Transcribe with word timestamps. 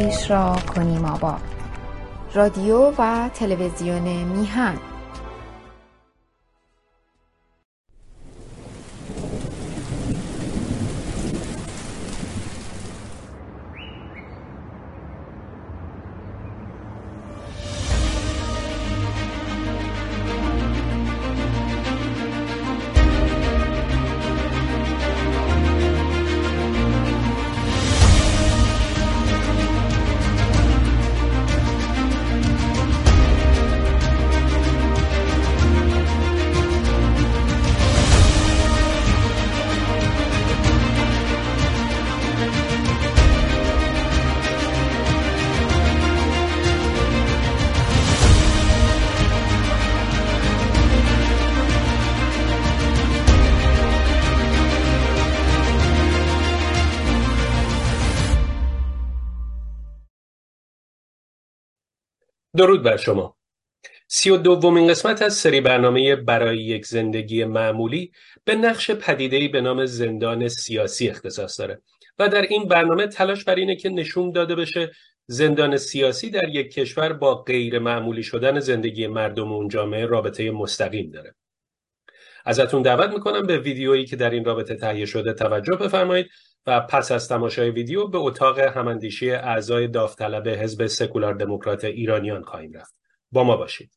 خیش 0.00 0.30
را 0.30 0.56
کنیم 0.74 1.04
آباد. 1.04 1.40
رادیو 2.34 2.92
و 2.98 3.28
تلویزیون 3.34 4.02
میهن. 4.24 4.74
درود 62.56 62.82
بر 62.82 62.96
شما. 62.96 63.36
سی 64.08 64.30
و 64.30 64.36
دومین 64.36 64.88
قسمت 64.88 65.22
از 65.22 65.34
سری 65.34 65.60
برنامه 65.60 66.16
برای 66.16 66.58
یک 66.58 66.86
زندگی 66.86 67.44
معمولی 67.44 68.12
به 68.44 68.54
نقش 68.54 68.90
پدیدهی 68.90 69.48
به 69.48 69.60
نام 69.60 69.86
زندان 69.86 70.48
سیاسی 70.48 71.08
اختصاص 71.08 71.60
داره 71.60 71.82
و 72.18 72.28
در 72.28 72.42
این 72.42 72.68
برنامه 72.68 73.06
تلاش 73.06 73.44
بر 73.44 73.54
اینه 73.54 73.76
که 73.76 73.88
نشون 73.88 74.32
داده 74.32 74.54
بشه 74.54 74.90
زندان 75.26 75.76
سیاسی 75.76 76.30
در 76.30 76.48
یک 76.48 76.72
کشور 76.72 77.12
با 77.12 77.34
غیر 77.34 77.78
معمولی 77.78 78.22
شدن 78.22 78.60
زندگی 78.60 79.06
مردم 79.06 79.52
اون 79.52 79.68
جامعه 79.68 80.06
رابطه 80.06 80.50
مستقیم 80.50 81.10
داره. 81.10 81.34
ازتون 82.44 82.82
دعوت 82.82 83.10
می‌کنم 83.10 83.46
به 83.46 83.58
ویدیویی 83.58 84.04
که 84.04 84.16
در 84.16 84.30
این 84.30 84.44
رابطه 84.44 84.74
تهیه 84.74 85.06
شده 85.06 85.32
توجه 85.32 85.76
بفرمایید 85.76 86.26
و 86.66 86.80
پس 86.80 87.12
از 87.12 87.28
تماشای 87.28 87.70
ویدیو 87.70 88.06
به 88.06 88.18
اتاق 88.18 88.58
هماندیشی 88.58 89.30
اعضای 89.30 89.88
داوطلب 89.88 90.48
حزب 90.48 90.86
سکولار 90.86 91.34
دموکرات 91.34 91.84
ایرانیان 91.84 92.42
خواهیم 92.42 92.72
رفت. 92.72 92.94
با 93.32 93.44
ما 93.44 93.56
باشید. 93.56 93.90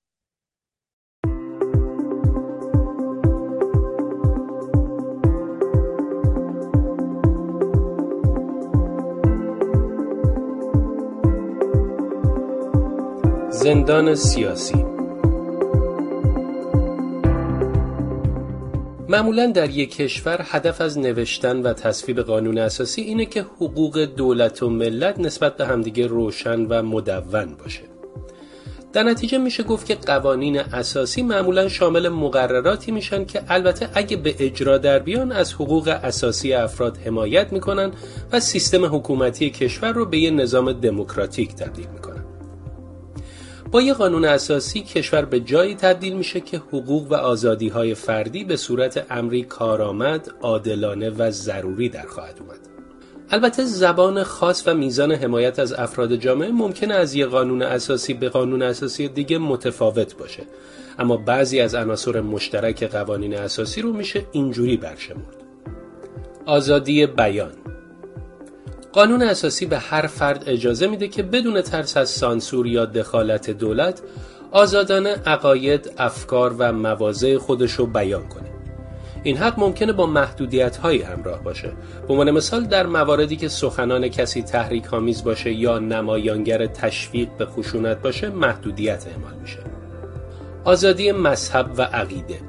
زندان 13.49 14.15
سیاسی 14.15 14.88
معمولا 19.09 19.45
در 19.45 19.69
یک 19.69 19.95
کشور 19.95 20.45
هدف 20.49 20.81
از 20.81 20.97
نوشتن 20.97 21.61
و 21.61 21.73
تصویب 21.73 22.19
قانون 22.19 22.57
اساسی 22.57 23.01
اینه 23.01 23.25
که 23.25 23.41
حقوق 23.41 23.99
دولت 23.99 24.63
و 24.63 24.69
ملت 24.69 25.19
نسبت 25.19 25.57
به 25.57 25.65
همدیگه 25.65 26.07
روشن 26.07 26.65
و 26.65 26.83
مدون 26.83 27.55
باشه. 27.63 27.81
در 28.93 29.03
نتیجه 29.03 29.37
میشه 29.37 29.63
گفت 29.63 29.85
که 29.85 29.95
قوانین 29.95 30.59
اساسی 30.59 31.21
معمولا 31.21 31.69
شامل 31.69 32.09
مقرراتی 32.09 32.91
میشن 32.91 33.25
که 33.25 33.41
البته 33.47 33.89
اگه 33.93 34.17
به 34.17 34.35
اجرا 34.39 34.77
در 34.77 34.99
بیان 34.99 35.31
از 35.31 35.53
حقوق 35.53 35.87
اساسی 36.03 36.53
افراد 36.53 36.97
حمایت 36.97 37.53
می‌کنن 37.53 37.91
و 38.31 38.39
سیستم 38.39 38.95
حکومتی 38.95 39.49
کشور 39.49 39.91
رو 39.91 40.05
به 40.05 40.17
یه 40.17 40.31
نظام 40.31 40.71
دموکراتیک 40.71 41.55
تبدیل 41.55 41.87
می‌کنن. 41.87 42.08
با 43.71 43.81
یه 43.81 43.93
قانون 43.93 44.25
اساسی 44.25 44.81
کشور 44.81 45.25
به 45.25 45.39
جایی 45.39 45.75
تبدیل 45.75 46.13
میشه 46.13 46.39
که 46.39 46.57
حقوق 46.57 47.11
و 47.11 47.13
آزادی 47.13 47.67
های 47.67 47.93
فردی 47.93 48.43
به 48.43 48.55
صورت 48.55 49.05
امری 49.09 49.43
کارآمد، 49.43 50.31
عادلانه 50.41 51.09
و 51.09 51.31
ضروری 51.31 51.89
در 51.89 52.05
خواهد 52.05 52.39
اومد. 52.39 52.59
البته 53.29 53.65
زبان 53.65 54.23
خاص 54.23 54.67
و 54.67 54.73
میزان 54.73 55.11
حمایت 55.11 55.59
از 55.59 55.73
افراد 55.73 56.15
جامعه 56.15 56.51
ممکنه 56.51 56.93
از 56.93 57.15
یه 57.15 57.25
قانون 57.25 57.61
اساسی 57.61 58.13
به 58.13 58.29
قانون 58.29 58.61
اساسی 58.61 59.07
دیگه 59.07 59.37
متفاوت 59.37 60.17
باشه. 60.17 60.43
اما 60.99 61.17
بعضی 61.17 61.59
از 61.59 61.75
عناصر 61.75 62.21
مشترک 62.21 62.83
قوانین 62.83 63.37
اساسی 63.37 63.81
رو 63.81 63.93
میشه 63.93 64.25
اینجوری 64.31 64.77
برشمرد. 64.77 65.35
آزادی 66.45 67.05
بیان. 67.05 67.51
قانون 68.93 69.21
اساسی 69.21 69.65
به 69.65 69.77
هر 69.77 70.07
فرد 70.07 70.43
اجازه 70.47 70.87
میده 70.87 71.07
که 71.07 71.23
بدون 71.23 71.61
ترس 71.61 71.97
از 71.97 72.09
سانسور 72.09 72.67
یا 72.67 72.85
دخالت 72.85 73.49
دولت 73.49 74.01
آزادانه 74.51 75.15
عقاید، 75.25 75.91
افکار 75.97 76.55
و 76.57 76.73
مواضع 76.73 77.37
خودش 77.37 77.71
رو 77.71 77.85
بیان 77.85 78.27
کنه. 78.27 78.49
این 79.23 79.37
حق 79.37 79.59
ممکنه 79.59 79.93
با 79.93 80.05
محدودیت 80.05 80.77
هایی 80.77 81.01
همراه 81.01 81.43
باشه. 81.43 81.71
به 82.07 82.13
عنوان 82.13 82.31
مثال 82.31 82.65
در 82.65 82.85
مواردی 82.85 83.35
که 83.35 83.47
سخنان 83.47 84.07
کسی 84.07 84.41
تحریک 84.41 84.93
آمیز 84.93 85.23
باشه 85.23 85.51
یا 85.51 85.79
نمایانگر 85.79 86.65
تشویق 86.65 87.29
به 87.37 87.45
خشونت 87.45 88.01
باشه 88.01 88.29
محدودیت 88.29 89.07
اعمال 89.07 89.33
میشه. 89.41 89.59
آزادی 90.63 91.11
مذهب 91.11 91.71
و 91.77 91.81
عقیده 91.81 92.48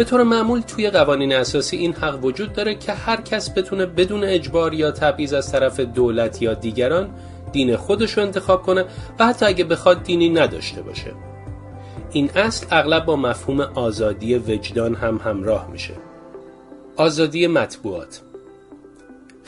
به 0.00 0.04
طور 0.04 0.22
معمول 0.22 0.60
توی 0.60 0.90
قوانین 0.90 1.32
اساسی 1.32 1.76
این 1.76 1.92
حق 1.92 2.24
وجود 2.24 2.52
داره 2.52 2.74
که 2.74 2.92
هر 2.92 3.20
کس 3.20 3.50
بتونه 3.50 3.86
بدون 3.86 4.24
اجبار 4.24 4.74
یا 4.74 4.90
تبعیض 4.90 5.32
از 5.32 5.52
طرف 5.52 5.80
دولت 5.80 6.42
یا 6.42 6.54
دیگران 6.54 7.10
دین 7.52 7.76
خودش 7.76 8.12
رو 8.12 8.22
انتخاب 8.22 8.62
کنه 8.62 8.84
و 9.18 9.26
حتی 9.26 9.46
اگه 9.46 9.64
بخواد 9.64 10.02
دینی 10.02 10.28
نداشته 10.28 10.82
باشه. 10.82 11.12
این 12.12 12.30
اصل 12.34 12.66
اغلب 12.70 13.04
با 13.04 13.16
مفهوم 13.16 13.60
آزادی 13.60 14.34
وجدان 14.34 14.94
هم 14.94 15.20
همراه 15.24 15.70
میشه. 15.70 15.94
آزادی 16.96 17.46
مطبوعات. 17.46 18.20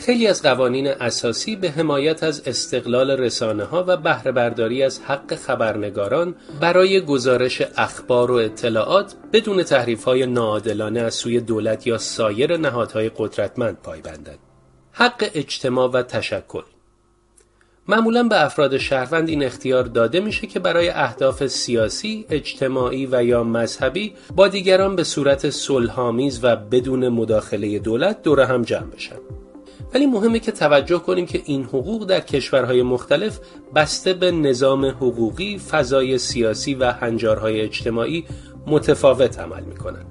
خیلی 0.02 0.26
از 0.26 0.42
قوانین 0.42 0.88
اساسی 0.88 1.56
به 1.56 1.70
حمایت 1.70 2.22
از 2.22 2.42
استقلال 2.46 3.10
رسانه 3.10 3.64
ها 3.64 3.84
و 3.88 3.96
بهره 3.96 4.32
برداری 4.32 4.82
از 4.82 5.00
حق 5.00 5.34
خبرنگاران 5.34 6.34
برای 6.60 7.00
گزارش 7.00 7.62
اخبار 7.76 8.30
و 8.30 8.34
اطلاعات 8.34 9.14
بدون 9.32 9.62
تحریف 9.62 10.04
های 10.04 10.26
ناعادلانه 10.26 11.00
از 11.00 11.14
سوی 11.14 11.40
دولت 11.40 11.86
یا 11.86 11.98
سایر 11.98 12.56
نهادهای 12.56 13.10
قدرتمند 13.16 13.76
پایبندند. 13.82 14.38
حق 14.92 15.30
اجتماع 15.34 15.90
و 15.90 16.02
تشکل 16.02 16.62
معمولا 17.88 18.22
به 18.22 18.44
افراد 18.44 18.78
شهروند 18.78 19.28
این 19.28 19.42
اختیار 19.42 19.84
داده 19.84 20.20
میشه 20.20 20.46
که 20.46 20.58
برای 20.60 20.88
اهداف 20.88 21.46
سیاسی، 21.46 22.26
اجتماعی 22.30 23.08
و 23.12 23.24
یا 23.24 23.44
مذهبی 23.44 24.14
با 24.36 24.48
دیگران 24.48 24.96
به 24.96 25.04
صورت 25.04 25.50
صلحآمیز 25.50 26.40
و 26.42 26.56
بدون 26.56 27.08
مداخله 27.08 27.78
دولت 27.78 28.22
دور 28.22 28.40
هم 28.40 28.62
جمع 28.62 28.90
بشن. 28.90 29.16
ولی 29.94 30.06
مهمه 30.06 30.38
که 30.38 30.52
توجه 30.52 30.98
کنیم 30.98 31.26
که 31.26 31.42
این 31.44 31.64
حقوق 31.64 32.06
در 32.06 32.20
کشورهای 32.20 32.82
مختلف 32.82 33.40
بسته 33.74 34.14
به 34.14 34.30
نظام 34.30 34.84
حقوقی، 34.84 35.58
فضای 35.58 36.18
سیاسی 36.18 36.74
و 36.74 36.92
هنجارهای 36.92 37.60
اجتماعی 37.60 38.24
متفاوت 38.66 39.38
عمل 39.38 39.64
می‌کنن. 39.64 40.04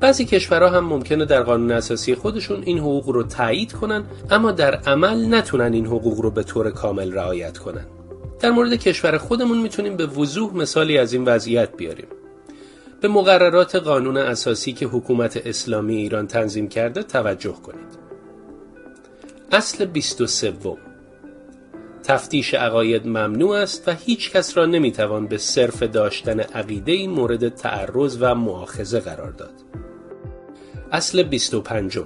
بعضی 0.00 0.24
کشورها 0.24 0.68
هم 0.68 0.84
ممکنه 0.84 1.24
در 1.24 1.42
قانون 1.42 1.72
اساسی 1.72 2.14
خودشون 2.14 2.62
این 2.62 2.78
حقوق 2.78 3.08
رو 3.08 3.22
تایید 3.22 3.72
کنن 3.72 4.04
اما 4.30 4.52
در 4.52 4.74
عمل 4.74 5.34
نتونن 5.34 5.72
این 5.72 5.86
حقوق 5.86 6.20
رو 6.20 6.30
به 6.30 6.42
طور 6.42 6.70
کامل 6.70 7.12
رعایت 7.12 7.58
کنن. 7.58 7.86
در 8.40 8.50
مورد 8.50 8.74
کشور 8.74 9.18
خودمون 9.18 9.58
می‌تونیم 9.58 9.96
به 9.96 10.06
وضوح 10.06 10.56
مثالی 10.56 10.98
از 10.98 11.12
این 11.12 11.24
وضعیت 11.24 11.76
بیاریم. 11.76 12.06
به 13.00 13.08
مقررات 13.08 13.76
قانون 13.76 14.16
اساسی 14.16 14.72
که 14.72 14.86
حکومت 14.86 15.46
اسلامی 15.46 15.96
ایران 15.96 16.26
تنظیم 16.26 16.68
کرده 16.68 17.02
توجه 17.02 17.52
کنید. 17.52 18.05
اصل 19.52 19.84
23 19.84 20.52
تفتیش 22.02 22.54
عقاید 22.54 23.06
ممنوع 23.06 23.56
است 23.56 23.88
و 23.88 23.92
هیچ 23.92 24.32
کس 24.32 24.56
را 24.56 24.66
نمی‌توان 24.66 25.26
به 25.26 25.38
صرف 25.38 25.82
داشتن 25.82 26.40
عقیده 26.40 27.08
مورد 27.08 27.48
تعرض 27.48 28.16
و 28.20 28.34
معاخزه 28.34 29.00
قرار 29.00 29.30
داد. 29.30 29.54
اصل 30.92 31.22
25 31.22 31.98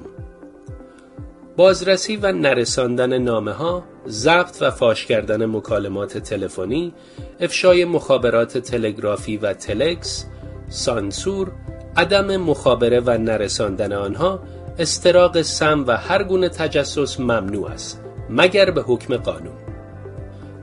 بازرسی 1.57 2.17
و 2.17 2.33
نرساندن 2.33 3.19
نامه 3.19 3.53
ها، 3.53 3.85
ضبط 4.09 4.57
و 4.61 4.71
فاش 4.71 5.07
کردن 5.07 5.47
مکالمات 5.47 6.19
تلفنی، 6.19 6.95
افشای 7.41 7.85
مخابرات 7.85 8.59
تلگرافی 8.59 9.37
و 9.37 9.53
تلکس، 9.53 10.27
سانسور، 10.69 11.53
عدم 11.97 12.37
مخابره 12.37 13.01
و 13.01 13.19
نرساندن 13.19 13.93
آنها 13.93 14.43
استراق 14.81 15.43
سم 15.43 15.85
و 15.87 15.97
هر 15.97 16.23
گونه 16.23 16.49
تجسس 16.49 17.21
ممنوع 17.21 17.71
است 17.71 18.01
مگر 18.31 18.71
به 18.71 18.83
حکم 18.83 19.17
قانون 19.17 19.55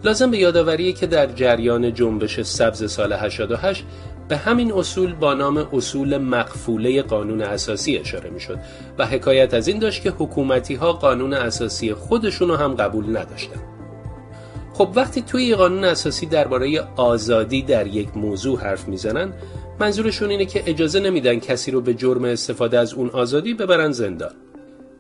لازم 0.04 0.32
به 0.32 0.38
یادآوریه 0.38 0.94
که 0.94 1.08
در 1.08 1.26
جریان 1.26 1.94
جنبش 1.94 2.42
سبز 2.42 2.92
سال 2.92 3.14
88 3.14 3.86
به 4.28 4.38
همین 4.38 4.74
اصول 4.74 5.14
با 5.14 5.34
نام 5.34 5.68
اصول 5.74 6.18
مقفوله 6.18 7.02
قانون 7.02 7.42
اساسی 7.42 7.98
اشاره 7.98 8.30
می 8.30 8.40
شد 8.40 8.58
و 8.98 9.06
حکایت 9.06 9.54
از 9.54 9.68
این 9.68 9.80
داشت 9.80 10.02
که 10.04 10.10
حکومتی 10.10 10.76
ها 10.76 10.94
قانون 10.94 11.34
اساسی 11.34 11.94
خودشون 11.94 12.48
رو 12.48 12.56
هم 12.56 12.76
قبول 12.76 13.18
نداشتن. 13.18 13.62
خب 14.74 14.90
وقتی 14.96 15.22
توی 15.22 15.56
قانون 15.56 15.84
اساسی 15.84 16.26
درباره 16.26 16.84
آزادی 16.96 17.62
در 17.62 17.88
یک 17.88 18.18
موضوع 18.18 18.60
حرف 18.60 18.88
می‌زنن 18.88 19.34
منظورشون 19.80 20.30
اینه 20.30 20.46
که 20.46 20.64
اجازه 20.66 21.00
نمیدن 21.00 21.40
کسی 21.40 21.72
رو 21.72 21.82
به 21.82 21.94
جرم 21.94 22.24
استفاده 22.24 22.80
از 22.80 22.94
اون 22.94 23.10
آزادی 23.10 23.54
ببرن 23.54 23.92
زندان. 23.92 24.32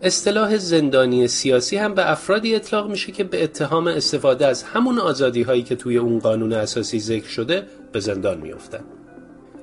اصطلاح 0.01 0.57
زندانی 0.57 1.27
سیاسی 1.27 1.77
هم 1.77 1.93
به 1.93 2.11
افرادی 2.11 2.55
اطلاق 2.55 2.89
میشه 2.89 3.11
که 3.11 3.23
به 3.23 3.43
اتهام 3.43 3.87
استفاده 3.87 4.47
از 4.47 4.63
همون 4.63 4.99
آزادی 4.99 5.41
هایی 5.41 5.63
که 5.63 5.75
توی 5.75 5.97
اون 5.97 6.19
قانون 6.19 6.53
اساسی 6.53 6.99
ذکر 6.99 7.27
شده 7.27 7.63
به 7.91 7.99
زندان 7.99 8.37
میافتن. 8.37 8.83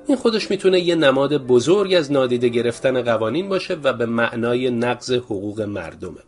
این 0.07 0.17
خودش 0.17 0.51
می‌تونه 0.51 0.79
یه 0.79 0.95
نماد 0.95 1.37
بزرگ 1.37 1.93
از 1.93 2.11
نادیده 2.11 2.47
گرفتن 2.47 3.01
قوانین 3.01 3.49
باشه 3.49 3.77
و 3.83 3.93
به 3.93 4.05
معنای 4.05 4.69
نقض 4.71 5.11
حقوق 5.11 5.61
مردمه. 5.61 6.19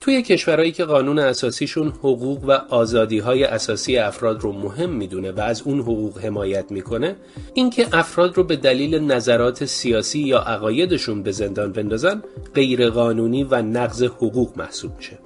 توی 0.00 0.22
کشورهایی 0.22 0.72
که 0.72 0.84
قانون 0.84 1.18
اساسیشون 1.18 1.88
حقوق 1.88 2.44
و 2.44 2.50
آزادی 2.50 3.18
های 3.18 3.44
اساسی 3.44 3.98
افراد 3.98 4.40
رو 4.40 4.52
مهم 4.52 4.90
می‌دونه 4.90 5.32
و 5.32 5.40
از 5.40 5.62
اون 5.62 5.80
حقوق 5.80 6.18
حمایت 6.18 6.72
می‌کنه 6.72 7.16
اینکه 7.54 7.86
افراد 7.92 8.36
رو 8.36 8.44
به 8.44 8.56
دلیل 8.56 8.98
نظرات 8.98 9.64
سیاسی 9.64 10.18
یا 10.18 10.38
عقایدشون 10.38 11.22
به 11.22 11.32
زندان 11.32 11.72
بندازن 11.72 12.22
غیر 12.54 12.90
قانونی 12.90 13.44
و 13.44 13.62
نقض 13.62 14.02
حقوق 14.02 14.58
محسوب 14.58 14.96
میشه. 14.96 15.18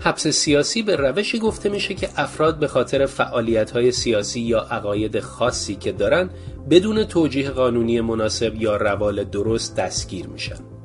حبس 0.00 0.28
سیاسی 0.28 0.82
به 0.82 0.96
روشی 0.96 1.38
گفته 1.38 1.68
میشه 1.68 1.94
که 1.94 2.08
افراد 2.16 2.58
به 2.58 2.68
خاطر 2.68 3.06
فعالیت 3.06 3.70
های 3.70 3.92
سیاسی 3.92 4.40
یا 4.40 4.60
عقاید 4.60 5.20
خاصی 5.20 5.74
که 5.74 5.92
دارن 5.92 6.30
بدون 6.70 7.04
توجیه 7.04 7.50
قانونی 7.50 8.00
مناسب 8.00 8.62
یا 8.62 8.76
روال 8.76 9.24
درست 9.24 9.76
دستگیر 9.76 10.26
میشن. 10.26 10.77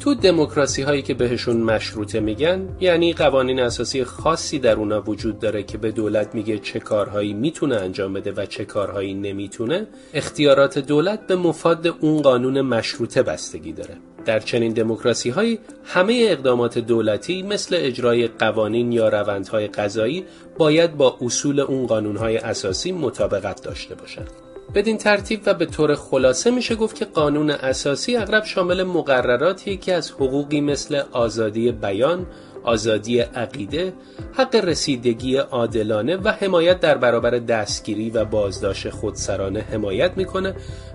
تو 0.00 0.14
دموکراسی 0.14 0.82
هایی 0.82 1.02
که 1.02 1.14
بهشون 1.14 1.56
مشروطه 1.56 2.20
میگن 2.20 2.68
یعنی 2.80 3.12
قوانین 3.12 3.60
اساسی 3.60 4.04
خاصی 4.04 4.58
در 4.58 4.76
اونا 4.76 5.02
وجود 5.02 5.38
داره 5.38 5.62
که 5.62 5.78
به 5.78 5.90
دولت 5.90 6.34
میگه 6.34 6.58
چه 6.58 6.78
کارهایی 6.78 7.32
می‌تونه 7.32 7.76
انجام 7.76 8.12
بده 8.12 8.32
و 8.32 8.46
چه 8.46 8.64
کارهایی 8.64 9.14
نمی‌تونه 9.14 9.86
اختیارات 10.14 10.78
دولت 10.78 11.26
به 11.26 11.36
مفاد 11.36 11.86
اون 11.86 12.22
قانون 12.22 12.60
مشروطه 12.60 13.22
بستگی 13.22 13.72
داره 13.72 13.96
در 14.24 14.40
چنین 14.40 14.72
دموکراسی 14.72 15.30
هایی 15.30 15.58
همه 15.84 16.26
اقدامات 16.30 16.78
دولتی 16.78 17.42
مثل 17.42 17.76
اجرای 17.78 18.26
قوانین 18.26 18.92
یا 18.92 19.08
روندهای 19.08 19.66
قضایی 19.66 20.24
باید 20.58 20.96
با 20.96 21.18
اصول 21.20 21.60
اون 21.60 21.86
قانونهای 21.86 22.36
اساسی 22.36 22.92
مطابقت 22.92 23.62
داشته 23.62 23.94
باشند. 23.94 24.49
بدین 24.74 24.98
ترتیب 24.98 25.40
و 25.46 25.54
به 25.54 25.66
طور 25.66 25.94
خلاصه 25.94 26.50
میشه 26.50 26.74
گفت 26.74 26.96
که 26.96 27.04
قانون 27.04 27.50
اساسی 27.50 28.16
اغلب 28.16 28.44
شامل 28.44 28.82
مقرراتی 28.82 29.76
که 29.76 29.94
از 29.94 30.10
حقوقی 30.10 30.60
مثل 30.60 31.02
آزادی 31.12 31.72
بیان، 31.72 32.26
آزادی 32.62 33.20
عقیده، 33.20 33.92
حق 34.32 34.54
رسیدگی 34.54 35.36
عادلانه 35.36 36.16
و 36.16 36.28
حمایت 36.28 36.80
در 36.80 36.98
برابر 36.98 37.30
دستگیری 37.30 38.10
و 38.10 38.24
بازداشت 38.24 38.90
خودسرانه 38.90 39.60
حمایت 39.60 40.16
می‌کنه 40.16 40.54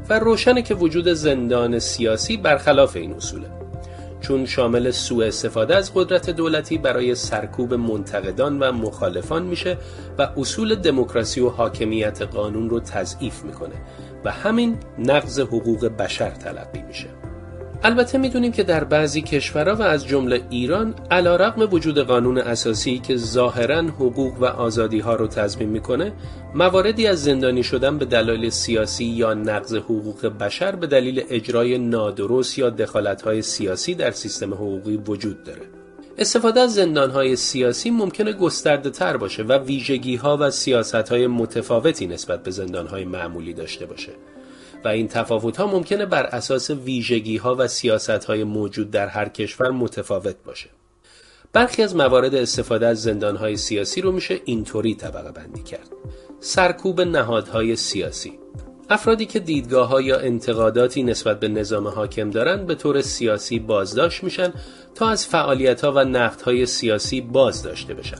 و 0.10 0.20
روشنه 0.20 0.62
که 0.62 0.76
وجود 0.76 1.08
زندان 1.08 1.80
سیاسی 1.80 2.38
برخلاف 2.38 2.96
این 2.96 3.14
اصوله. 3.14 3.65
چون 4.22 4.46
شامل 4.46 4.92
سوء 4.92 5.26
استفاده 5.26 5.76
از 5.76 5.92
قدرت 5.94 6.30
دولتی 6.30 6.78
برای 6.78 7.16
سرکوب 7.16 7.74
منتقدان 7.74 8.60
و 8.60 8.72
مخالفان 8.72 9.44
میشه 9.44 9.78
و 10.18 10.30
اصول 10.38 10.76
دموکراسی 10.76 11.42
و 11.42 11.50
حاکمیت 11.50 12.22
قانون 12.22 12.70
رو 12.70 12.80
تضعیف 12.80 13.44
می‌کنه. 13.44 13.76
و 14.26 14.32
همین 14.32 14.78
نقض 15.00 15.40
حقوق 15.40 15.86
بشر 15.86 16.30
تلقی 16.30 16.82
میشه. 16.82 17.08
البته 17.86 18.18
می‌دونیم 18.18 18.52
که 18.52 18.64
در 18.64 18.84
بعضی 18.84 19.22
کشورها 19.22 19.76
و 19.76 19.82
از 19.82 20.08
جمله 20.08 20.42
ایران 20.50 20.96
رقم 21.12 21.68
وجود 21.72 22.00
قانون 22.00 22.38
اساسی 22.38 23.00
که 23.00 23.18
ظاهرا 23.18 23.82
حقوق 23.82 24.34
و 24.40 24.46
آزادی 24.46 25.00
ها 25.00 25.16
رو 25.16 25.28
تضمین 25.28 25.70
می‌کنه 25.70 26.14
مواردی 26.56 27.08
از 27.08 27.24
زندانی 27.24 27.64
شدن 27.64 27.98
به 27.98 28.06
دلایل 28.06 28.50
سیاسی 28.50 29.06
یا 29.06 29.34
نقض 29.34 29.76
حقوق 29.76 30.26
بشر 30.26 30.76
به 30.76 30.88
دلیل 30.88 31.24
اجرای 31.30 31.78
نادرست 31.78 32.60
یا 32.60 32.70
دخالت 32.70 33.22
های 33.22 33.42
سیاسی 33.42 33.96
در 33.96 34.12
سیستم 34.12 34.54
حقوقی 34.54 34.98
وجود 34.98 35.44
داره. 35.44 35.62
استفاده 36.18 36.60
از 36.60 36.74
زندان 36.74 37.12
های 37.12 37.36
سیاسی 37.36 37.90
ممکنه 37.90 38.34
گسترده 38.34 38.90
تر 38.90 39.18
باشه 39.18 39.44
و 39.44 39.58
ویژگی 39.58 40.16
ها 40.16 40.38
و 40.42 40.52
سیاست 40.52 40.96
های 40.96 41.28
متفاوتی 41.28 42.08
نسبت 42.08 42.44
به 42.44 42.52
زندان 42.52 42.88
های 42.88 43.06
معمولی 43.06 43.54
داشته 43.54 43.86
باشه. 43.86 44.12
و 44.86 44.88
این 44.88 45.08
تفاوت 45.08 45.58
ها 45.58 45.68
ممکنه 45.68 46.06
بر 46.06 46.24
اساس 46.24 46.70
ویژگی 46.70 47.38
ها 47.38 47.56
و 47.60 47.68
سیاست 47.68 48.10
های 48.10 48.44
موجود 48.44 48.92
در 48.92 49.08
هر 49.08 49.30
کشور 49.30 49.72
متفاوت 49.72 50.36
باشه. 50.46 50.70
برخی 51.54 51.84
از 51.84 51.96
موارد 51.96 52.36
استفاده 52.36 52.88
از 52.88 53.02
زندان 53.02 53.36
های 53.36 53.58
سیاسی 53.58 54.02
رو 54.02 54.12
میشه 54.12 54.42
اینطوری 54.46 54.96
طبقه 54.96 55.32
بندی 55.32 55.64
کرد. 55.64 55.90
سرکوب 56.40 57.02
نهادهای 57.02 57.76
سیاسی 57.76 58.40
افرادی 58.90 59.26
که 59.26 59.40
دیدگاه 59.40 59.88
ها 59.88 60.02
یا 60.02 60.20
انتقاداتی 60.20 61.04
نسبت 61.04 61.40
به 61.40 61.48
نظام 61.48 61.88
حاکم 61.88 62.30
دارند 62.30 62.68
به 62.68 62.76
طور 62.76 63.02
سیاسی 63.02 63.60
بازداشت 63.60 64.24
میشن 64.24 64.54
تا 64.96 65.10
از 65.10 65.28
فعالیت 65.28 65.82
ها 65.82 65.92
و 65.92 66.00
نقد 66.00 66.42
های 66.42 66.66
سیاسی 66.66 67.22
باز 67.22 67.64
داشته 67.64 67.94
بشن. 67.94 68.18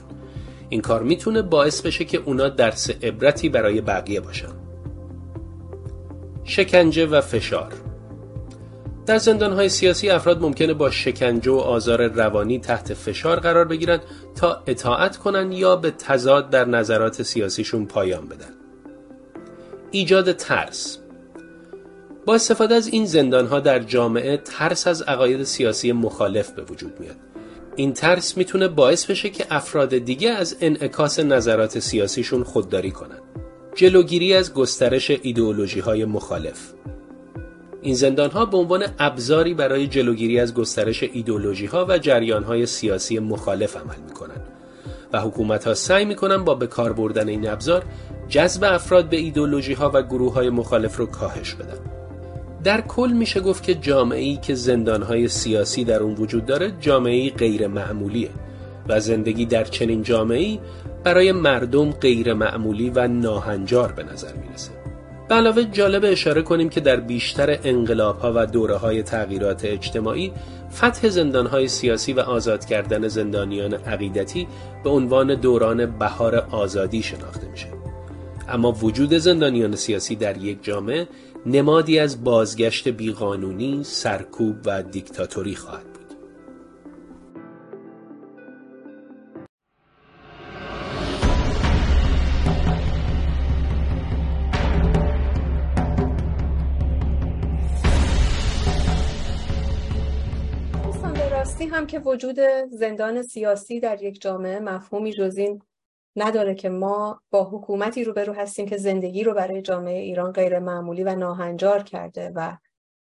این 0.68 0.80
کار 0.80 1.02
می‌تونه 1.02 1.42
باعث 1.42 1.80
بشه 1.80 2.04
که 2.04 2.18
اونا 2.18 2.48
درس 2.48 2.90
عبرتی 2.90 3.48
برای 3.48 3.80
بقیه 3.80 4.20
باشن. 4.20 4.65
شکنجه 6.46 7.06
و 7.06 7.20
فشار 7.20 7.72
در 9.06 9.18
زندانهای 9.18 9.68
سیاسی 9.68 10.10
افراد 10.10 10.42
ممکنه 10.42 10.74
با 10.74 10.90
شکنجه 10.90 11.50
و 11.50 11.56
آزار 11.56 12.08
روانی 12.08 12.58
تحت 12.58 12.94
فشار 12.94 13.40
قرار 13.40 13.64
بگیرند 13.64 14.00
تا 14.34 14.62
اطاعت 14.66 15.16
کنند 15.16 15.52
یا 15.52 15.76
به 15.76 15.90
تضاد 15.90 16.50
در 16.50 16.64
نظرات 16.64 17.22
سیاسیشون 17.22 17.86
پایان 17.86 18.28
بدن. 18.28 18.54
ایجاد 19.90 20.32
ترس 20.32 20.98
با 22.26 22.34
استفاده 22.34 22.74
از 22.74 22.88
این 22.88 23.06
زندانها 23.06 23.60
در 23.60 23.78
جامعه 23.78 24.36
ترس 24.36 24.86
از 24.86 25.02
عقاید 25.02 25.42
سیاسی 25.42 25.92
مخالف 25.92 26.50
به 26.50 26.62
وجود 26.62 27.00
میاد. 27.00 27.16
این 27.76 27.92
ترس 27.92 28.36
می‌تونه 28.36 28.68
باعث 28.68 29.06
بشه 29.06 29.30
که 29.30 29.46
افراد 29.50 29.98
دیگه 29.98 30.30
از 30.30 30.56
انعکاس 30.60 31.20
نظرات 31.20 31.78
سیاسیشون 31.78 32.44
خودداری 32.44 32.90
کنند. 32.90 33.22
جلوگیری 33.76 34.34
از 34.34 34.54
گسترش 34.54 35.10
ایدئولوژی 35.10 35.80
های 35.80 36.04
مخالف. 36.04 36.72
این 37.82 37.94
زندان 37.94 38.30
ها 38.30 38.44
به 38.44 38.56
عنوان 38.56 38.84
ابزاری 38.98 39.54
برای 39.54 39.86
جلوگیری 39.86 40.40
از 40.40 40.54
گسترش 40.54 41.02
ایدئولوژی 41.02 41.66
ها 41.66 41.86
و 41.88 41.98
جریان 41.98 42.44
های 42.44 42.66
سیاسی 42.66 43.18
مخالف 43.18 43.76
عمل 43.76 43.96
می 44.08 44.14
کنند 44.14 44.42
و 45.12 45.20
حکومت 45.20 45.64
ها 45.64 45.74
سعی 45.74 46.04
می 46.04 46.14
کنند 46.14 46.44
با 46.44 46.54
به 46.54 46.66
کار 46.66 46.92
بردن 46.92 47.28
این 47.28 47.48
ابزار 47.48 47.82
جذب 48.28 48.64
افراد 48.64 49.08
به 49.08 49.16
ایدئولوژی 49.16 49.72
ها 49.72 49.90
و 49.94 50.02
گروه 50.02 50.32
های 50.34 50.50
مخالف 50.50 50.96
رو 50.96 51.06
کاهش 51.06 51.54
بدن. 51.54 51.78
در 52.64 52.80
کل 52.80 53.12
میشه 53.12 53.40
گفت 53.40 53.62
که 53.62 53.74
جامعه 53.74 54.20
ای 54.20 54.36
که 54.36 54.54
زندان 54.54 55.02
های 55.02 55.28
سیاسی 55.28 55.84
در 55.84 56.02
اون 56.02 56.14
وجود 56.14 56.46
داره 56.46 56.72
جامعه 56.80 57.30
غیر 57.30 57.66
معمولیه 57.66 58.30
و 58.88 59.00
زندگی 59.00 59.46
در 59.46 59.64
چنین 59.64 60.02
جامعه 60.02 60.38
ای 60.38 60.58
برای 61.06 61.32
مردم 61.32 61.90
غیر 61.90 62.34
معمولی 62.34 62.90
و 62.90 63.08
ناهنجار 63.08 63.92
به 63.92 64.02
نظر 64.02 64.32
می‌رسه. 64.32 64.70
به 65.28 65.34
علاوه 65.34 65.64
جالب 65.64 66.04
اشاره 66.04 66.42
کنیم 66.42 66.68
که 66.68 66.80
در 66.80 66.96
بیشتر 66.96 67.58
انقلاب 67.64 68.18
ها 68.18 68.32
و 68.36 68.46
دوره 68.46 68.76
های 68.76 69.02
تغییرات 69.02 69.64
اجتماعی 69.64 70.32
فتح 70.72 71.08
زندان 71.08 71.46
های 71.46 71.68
سیاسی 71.68 72.12
و 72.12 72.20
آزاد 72.20 72.64
کردن 72.64 73.08
زندانیان 73.08 73.74
عقیدتی 73.74 74.48
به 74.84 74.90
عنوان 74.90 75.34
دوران 75.34 75.98
بهار 75.98 76.36
آزادی 76.36 77.02
شناخته 77.02 77.48
میشه. 77.48 77.68
اما 78.48 78.72
وجود 78.72 79.14
زندانیان 79.14 79.76
سیاسی 79.76 80.16
در 80.16 80.36
یک 80.36 80.64
جامعه 80.64 81.08
نمادی 81.46 81.98
از 81.98 82.24
بازگشت 82.24 82.88
بیقانونی، 82.88 83.80
سرکوب 83.84 84.56
و 84.64 84.82
دیکتاتوری 84.82 85.54
خواهد 85.54 85.95
هم 101.66 101.86
که 101.86 101.98
وجود 101.98 102.40
زندان 102.70 103.22
سیاسی 103.22 103.80
در 103.80 104.02
یک 104.02 104.20
جامعه 104.20 104.60
مفهومی 104.60 105.12
جز 105.12 105.36
این 105.36 105.62
نداره 106.16 106.54
که 106.54 106.68
ما 106.68 107.20
با 107.30 107.44
حکومتی 107.44 108.04
روبرو 108.04 108.32
هستیم 108.32 108.66
که 108.66 108.76
زندگی 108.76 109.24
رو 109.24 109.34
برای 109.34 109.62
جامعه 109.62 109.98
ایران 109.98 110.32
غیر 110.32 110.58
معمولی 110.58 111.04
و 111.04 111.14
ناهنجار 111.14 111.82
کرده 111.82 112.32
و 112.34 112.56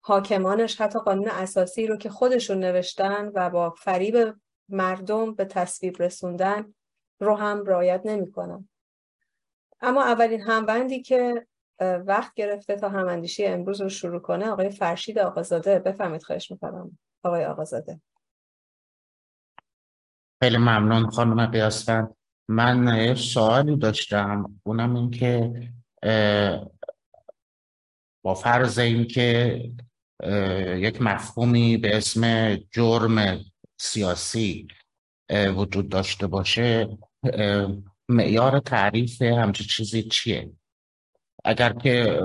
حاکمانش 0.00 0.80
حتی 0.80 0.98
قانون 0.98 1.28
اساسی 1.28 1.86
رو 1.86 1.96
که 1.96 2.10
خودشون 2.10 2.58
نوشتن 2.58 3.30
و 3.34 3.50
با 3.50 3.70
فریب 3.70 4.34
مردم 4.68 5.34
به 5.34 5.44
تصویب 5.44 6.02
رسوندن 6.02 6.74
رو 7.20 7.36
هم 7.36 7.64
رعایت 7.66 8.00
نمی‌کنن. 8.04 8.68
اما 9.80 10.04
اولین 10.04 10.40
همبندی 10.40 11.02
که 11.02 11.46
وقت 11.80 12.34
گرفته 12.34 12.76
تا 12.76 12.88
هماندیشی 12.88 13.46
امروز 13.46 13.80
رو 13.80 13.88
شروع 13.88 14.20
کنه 14.20 14.50
آقای 14.50 14.70
فرشید 14.70 15.18
آقازاده. 15.18 15.78
بفهمید 15.78 16.22
خواهش 16.22 16.50
می‌کنم. 16.50 16.98
آقای 17.22 17.44
آقازاده. 17.44 18.00
خیلی 20.42 20.56
ممنون 20.56 21.10
خانم 21.10 21.46
قیاسفند 21.46 22.14
من 22.48 23.14
سوالی 23.14 23.76
داشتم 23.76 24.60
اونم 24.62 24.96
این 24.96 25.10
که 25.10 25.52
با 28.22 28.34
فرض 28.34 28.78
اینکه 28.78 29.60
یک 30.76 31.02
مفهومی 31.02 31.76
به 31.76 31.96
اسم 31.96 32.54
جرم 32.56 33.44
سیاسی 33.80 34.68
وجود 35.56 35.88
داشته 35.88 36.26
باشه 36.26 36.98
معیار 38.08 38.60
تعریف 38.60 39.22
همچه 39.22 39.64
چیزی 39.64 40.02
چیه؟ 40.02 40.52
اگر 41.44 41.72
که 41.72 42.22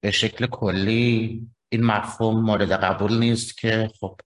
به 0.00 0.10
شکل 0.10 0.46
کلی 0.46 1.46
این 1.68 1.84
مفهوم 1.84 2.40
مورد 2.40 2.72
قبول 2.72 3.18
نیست 3.18 3.58
که 3.58 3.90
خب 4.00 4.20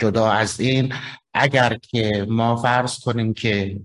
جدا 0.00 0.30
از 0.30 0.60
این 0.60 0.94
اگر 1.34 1.74
که 1.74 2.26
ما 2.28 2.56
فرض 2.56 2.98
کنیم 2.98 3.34
که 3.34 3.80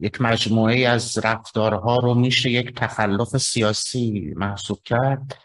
یک 0.00 0.20
مجموعه 0.20 0.88
از 0.88 1.18
رفتارها 1.18 1.96
رو 1.96 2.14
میشه 2.14 2.50
یک 2.50 2.74
تخلف 2.74 3.36
سیاسی 3.36 4.34
محسوب 4.36 4.78
کرد 4.84 5.38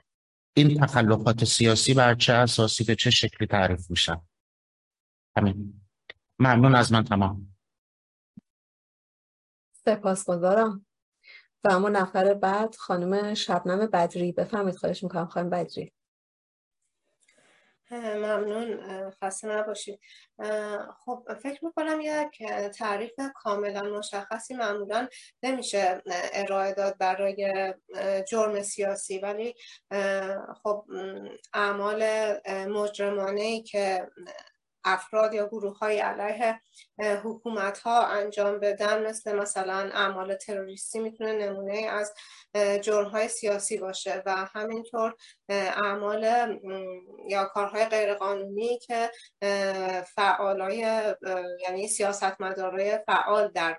این 0.57 0.79
تخلفات 0.79 1.45
سیاسی 1.45 1.93
بر 1.93 2.15
چه 2.15 2.34
اساسی 2.34 2.84
به 2.84 2.95
چه 2.95 3.10
شکلی 3.10 3.48
تعریف 3.48 3.89
میشن 3.89 4.22
همین. 5.38 5.81
ممنون 6.39 6.75
از 6.75 6.91
من 6.91 7.03
تمام. 7.03 7.55
سپاسگزارم. 9.72 10.86
و 11.63 11.72
اما 11.72 11.89
نفر 11.89 12.34
بعد 12.34 12.75
خانم 12.75 13.34
شبنم 13.34 13.88
بدری. 13.88 14.31
بفهمید 14.31 14.75
خواهش 14.75 15.03
می‌کنم 15.03 15.25
خانم 15.25 15.50
بدری. 15.50 15.93
ممنون. 17.92 18.80
خسته 19.12 19.48
نباشید. 19.48 20.00
خب 21.06 21.27
فکر 21.44 21.65
می‌کنم 21.65 22.00
یک 22.01 22.51
تعریف 22.77 23.12
کاملا 23.36 23.82
مشخصی 23.82 24.54
معمولا 24.54 25.08
نمیشه 25.44 26.01
ارائه 26.34 26.74
داد 26.74 26.98
برای 26.98 27.74
جرم 28.30 28.62
سیاسی 28.62 29.20
ولی 29.20 29.56
خب 30.63 30.86
اعمال 31.54 32.04
مجرمانه 32.68 33.42
ای 33.42 33.62
که 33.62 34.08
افراد 34.86 35.34
یا 35.34 35.48
گروه 35.48 35.77
های 35.77 36.00
علیه 36.00 36.62
حکومت 37.00 37.80
ها 37.80 38.08
انجام 38.08 38.60
بدن 38.60 39.08
مثل 39.08 39.36
مثلا 39.36 39.89
اعمال 39.94 40.36
تروریستی 40.36 41.00
می‌تونه 41.00 41.34
نمونه 41.34 41.88
از 41.89 42.13
جرم 42.82 43.08
های 43.08 43.27
سیاسی 43.27 43.77
باشه 43.77 44.24
و 44.25 44.36
همینطور 44.36 45.15
اعمال 45.50 46.24
یا 47.30 47.46
کارهای 47.46 47.86
غیرقانونی 47.86 48.80
که 48.80 49.12
فعالای 50.15 50.77
یعنی 51.62 51.88
سیاستمدارای 51.88 53.00
فعال 53.08 53.51
در 53.51 53.77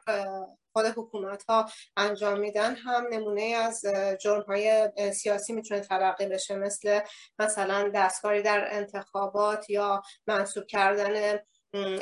خود 0.77 0.87
حکومت 0.87 1.45
ها 1.49 1.71
انجام 1.97 2.41
میدن 2.41 2.75
هم 2.75 3.07
نمونه 3.11 3.43
از 3.43 3.83
جرم 4.21 4.43
های 4.43 4.91
سیاسی 5.13 5.53
می‌تونه 5.53 5.81
تلقی 5.81 6.27
بشه 6.27 6.57
مثل 6.57 7.01
مثلا 7.39 7.91
دستکاری 7.95 8.43
در 8.43 8.69
انتخابات 8.71 9.71
یا 9.71 10.03
منصوب 10.27 10.67
کردن 10.67 11.39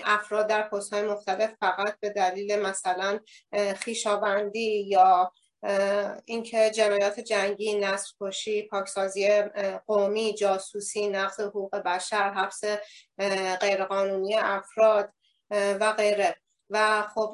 افراد 0.04 0.46
در 0.46 0.62
پست 0.62 0.94
مختلف 0.94 1.54
فقط 1.60 2.00
به 2.00 2.10
دلیل 2.10 2.56
مثلا 2.56 3.20
خیشاوندی 3.76 4.84
یا 4.88 5.32
اینکه 6.24 6.70
جنایات 6.70 7.20
جنگی، 7.20 7.78
نسل 7.78 8.12
کشی، 8.20 8.62
پاکسازی 8.62 9.42
قومی، 9.86 10.34
جاسوسی، 10.34 11.08
نقض 11.08 11.40
حقوق 11.40 11.76
بشر، 11.76 12.32
حبس 12.32 12.60
غیرقانونی 13.60 14.34
افراد 14.34 15.12
و 15.50 15.92
غیره. 15.92 16.36
و 16.74 17.02
خب 17.02 17.32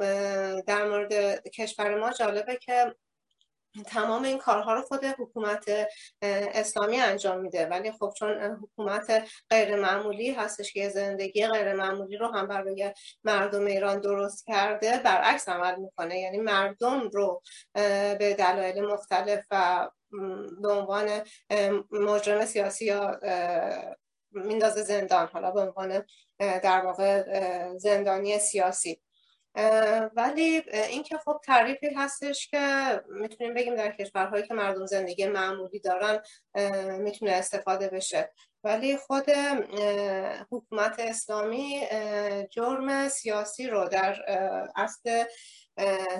در 0.61 0.89
مورد 0.89 1.49
کشور 1.49 1.99
ما 1.99 2.11
جالبه 2.11 2.57
که 2.57 2.95
تمام 3.87 4.23
این 4.23 4.39
کارها 4.39 4.75
رو 4.75 4.83
خود 4.83 5.05
حکومت 5.05 5.89
اسلامی 6.23 7.01
انجام 7.01 7.41
میده. 7.41 7.67
ولی 7.67 7.93
خب 7.93 8.13
چون 8.17 8.59
حکومت 8.63 9.29
غیر 9.51 9.77
معمولی 9.77 10.31
هستش 10.31 10.73
که 10.73 10.89
زندگی 10.89 11.47
غیر 11.47 11.75
معمولی 11.75 12.17
رو 12.17 12.27
هم 12.27 12.47
برای 12.47 12.95
مردم 13.25 13.67
ایران 13.67 14.01
درست 14.01 14.47
کرده 14.47 14.99
برعکس 15.05 15.49
عمل 15.49 15.77
می‌کنه. 15.77 16.21
یعنی 16.21 16.39
مردم 16.39 17.09
رو 17.09 17.43
به 18.19 18.37
دلایل 18.39 18.81
مختلف 18.81 19.45
و 19.51 19.89
به 20.63 20.69
عنوان 20.69 21.21
مجرم 21.91 22.45
سیاسی 22.45 22.85
یا 22.85 23.21
میندازه 24.33 24.83
زندان 24.83 25.27
حالا 25.33 25.51
به 25.51 25.61
عنوان 25.61 26.05
در 26.39 26.81
واقع 26.81 27.23
زندانی 27.77 28.39
سیاسی. 28.39 29.01
ولی 30.17 30.63
اینکه 30.73 31.19
خب 31.19 31.41
تعریفی 31.45 31.89
هستش 31.97 32.49
که 32.49 32.61
می‌تونیم 33.09 33.55
بگیم 33.55 33.75
در 33.77 33.91
کشورهایی 33.91 34.47
که 34.47 34.55
مردم 34.55 34.87
زندگی 34.87 35.27
معمولی 35.27 35.81
دارن 35.81 36.23
می‌تونه 36.99 37.33
استفاده 37.33 37.89
بشه. 37.89 38.33
ولی 38.65 38.97
خود 38.97 39.31
حکومت 40.51 40.95
اسلامی 40.99 41.83
جرم 42.51 43.09
سیاسی 43.09 43.67
رو 43.67 43.89
در 43.89 44.17
اصل 44.77 45.25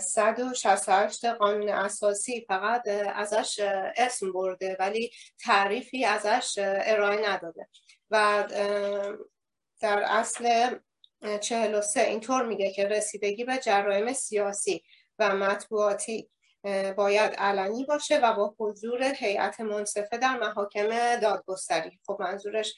168 0.01 1.25
قانون 1.25 1.69
اساسی 1.69 2.45
فقط 2.49 2.89
ازش 3.15 3.61
اسم 3.97 4.33
برده 4.33 4.77
ولی 4.81 5.11
تعریفی 5.45 6.05
ازش 6.05 6.59
ارائه 6.63 7.31
نداده. 7.31 7.69
و 8.11 8.45
در 9.81 10.03
اصل 10.07 10.75
43 11.41 12.01
اینطور 12.01 12.47
میگه 12.47 12.71
که 12.71 12.89
رسیدگی 12.89 13.45
به 13.45 13.59
جرایم 13.59 14.13
سیاسی 14.13 14.83
و 15.19 15.37
مطبوعاتی 15.37 16.31
باید 16.97 17.35
علنی 17.35 17.85
باشه 17.85 18.19
و 18.19 18.35
با 18.35 18.55
حضور 18.59 19.03
هیئت 19.03 19.61
منصفه 19.61 20.19
در 20.19 20.39
محاکم 20.39 21.17
دادگستری. 21.21 21.99
خب 22.07 22.17
منظورش 22.21 22.75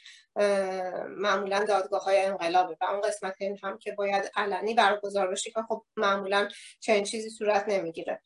معمولا 1.08 1.64
دادگاه 1.64 2.04
های 2.04 2.18
انقلابه 2.18 2.76
و 2.80 2.84
اون 2.84 3.00
قسمت 3.00 3.34
این 3.40 3.58
هم 3.62 3.78
که 3.78 3.92
باید 3.92 4.30
علنی 4.36 4.74
برگزار 4.74 5.28
بشه 5.28 5.50
که 5.50 5.62
خب 5.68 5.84
معمولا 5.96 6.48
چنین 6.80 7.04
چیزی 7.04 7.30
صورت 7.30 7.68
نمی‌گیره. 7.68 8.22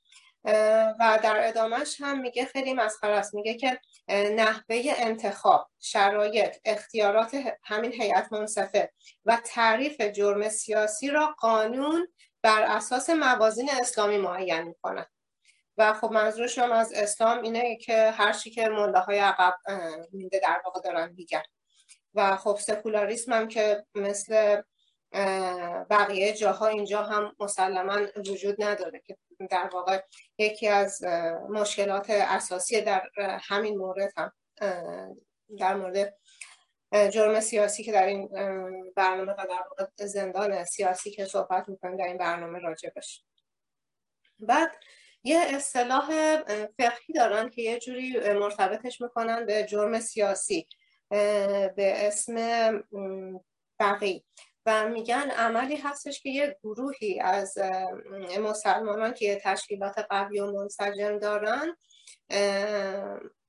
و 1.00 1.18
در 1.22 1.48
ادامهش 1.48 2.00
هم 2.00 2.20
میگه 2.20 2.44
خیلی 2.44 2.74
مسخره 2.74 3.14
است. 3.14 3.34
میگه 3.34 3.54
که 3.54 3.80
نحوه 4.08 4.82
انتخاب 4.96 5.70
شرایط 5.80 6.56
اختیارات 6.64 7.36
همین 7.62 7.92
هیئت 7.92 8.32
منصفه 8.32 8.92
و 9.24 9.38
تعریف 9.44 10.00
جرم 10.00 10.48
سیاسی 10.48 11.08
را 11.08 11.34
قانون 11.38 12.08
بر 12.42 12.62
اساس 12.62 13.10
موازین 13.10 13.70
اسلامی 13.80 14.18
معین 14.18 14.62
می‌کنه 14.62 15.06
و 15.78 15.92
خب 15.92 16.12
منظورشون 16.12 16.72
از 16.72 16.92
اسلام 16.92 17.42
اینه 17.42 17.76
که 17.76 18.10
هر 18.10 18.32
چی 18.32 18.50
که 18.50 18.68
مله 18.68 18.98
های 18.98 19.18
عقب 19.18 19.54
مونده 20.12 20.40
در 20.42 20.60
واقع 20.64 20.80
دارن 20.80 21.12
میگن. 21.16 21.42
و 22.14 22.36
خب 22.36 22.58
سکولاریسم 22.60 23.32
هم 23.32 23.48
که 23.48 23.84
مثل 23.94 24.62
بقیه 25.90 26.32
جاها 26.32 26.66
اینجا 26.66 27.02
هم 27.02 27.36
مسلما 27.40 28.06
وجود 28.16 28.62
نداره 28.62 29.02
که 29.06 29.16
در 29.50 29.70
واقع 29.72 30.02
یکی 30.38 30.68
از 30.68 31.04
مشکلات 31.48 32.10
اساسی 32.10 32.80
در 32.80 33.02
همین 33.18 33.78
مورد 33.78 34.12
هم 34.16 34.32
در 35.58 35.76
مورد 35.76 36.16
جرم 36.92 37.40
سیاسی 37.40 37.84
که 37.84 37.92
در 37.92 38.06
این 38.06 38.28
برنامه 38.96 39.32
و 39.32 39.46
در 39.48 39.64
واقع 39.70 40.06
زندان 40.06 40.64
سیاسی 40.64 41.10
که 41.10 41.24
صحبت 41.24 41.68
می‌کنیم 41.68 41.96
در 41.96 42.04
این 42.04 42.18
برنامه 42.18 42.58
راجبش 42.58 43.24
بعد 44.38 44.70
یه 45.24 45.38
اصطلاح 45.38 46.06
فقهی 46.78 47.14
دارن 47.14 47.50
که 47.50 47.62
یه 47.62 47.78
جوری 47.78 48.32
مرتبطش 48.32 49.00
می‌کنن 49.00 49.46
به 49.46 49.64
جرم 49.64 50.00
سیاسی 50.00 50.66
به 51.76 52.06
اسم 52.06 52.36
بقی 53.80 54.24
و 54.66 54.88
میگن 54.88 55.30
عملی 55.30 55.76
هستش 55.76 56.22
که 56.22 56.30
یه 56.30 56.56
گروهی 56.62 57.20
از 57.20 57.58
مسلمانان 58.40 59.14
که 59.14 59.40
تشکیلات 59.44 59.98
قوی 59.98 60.40
و 60.40 60.52
منسجم 60.52 61.18
دارن 61.18 61.76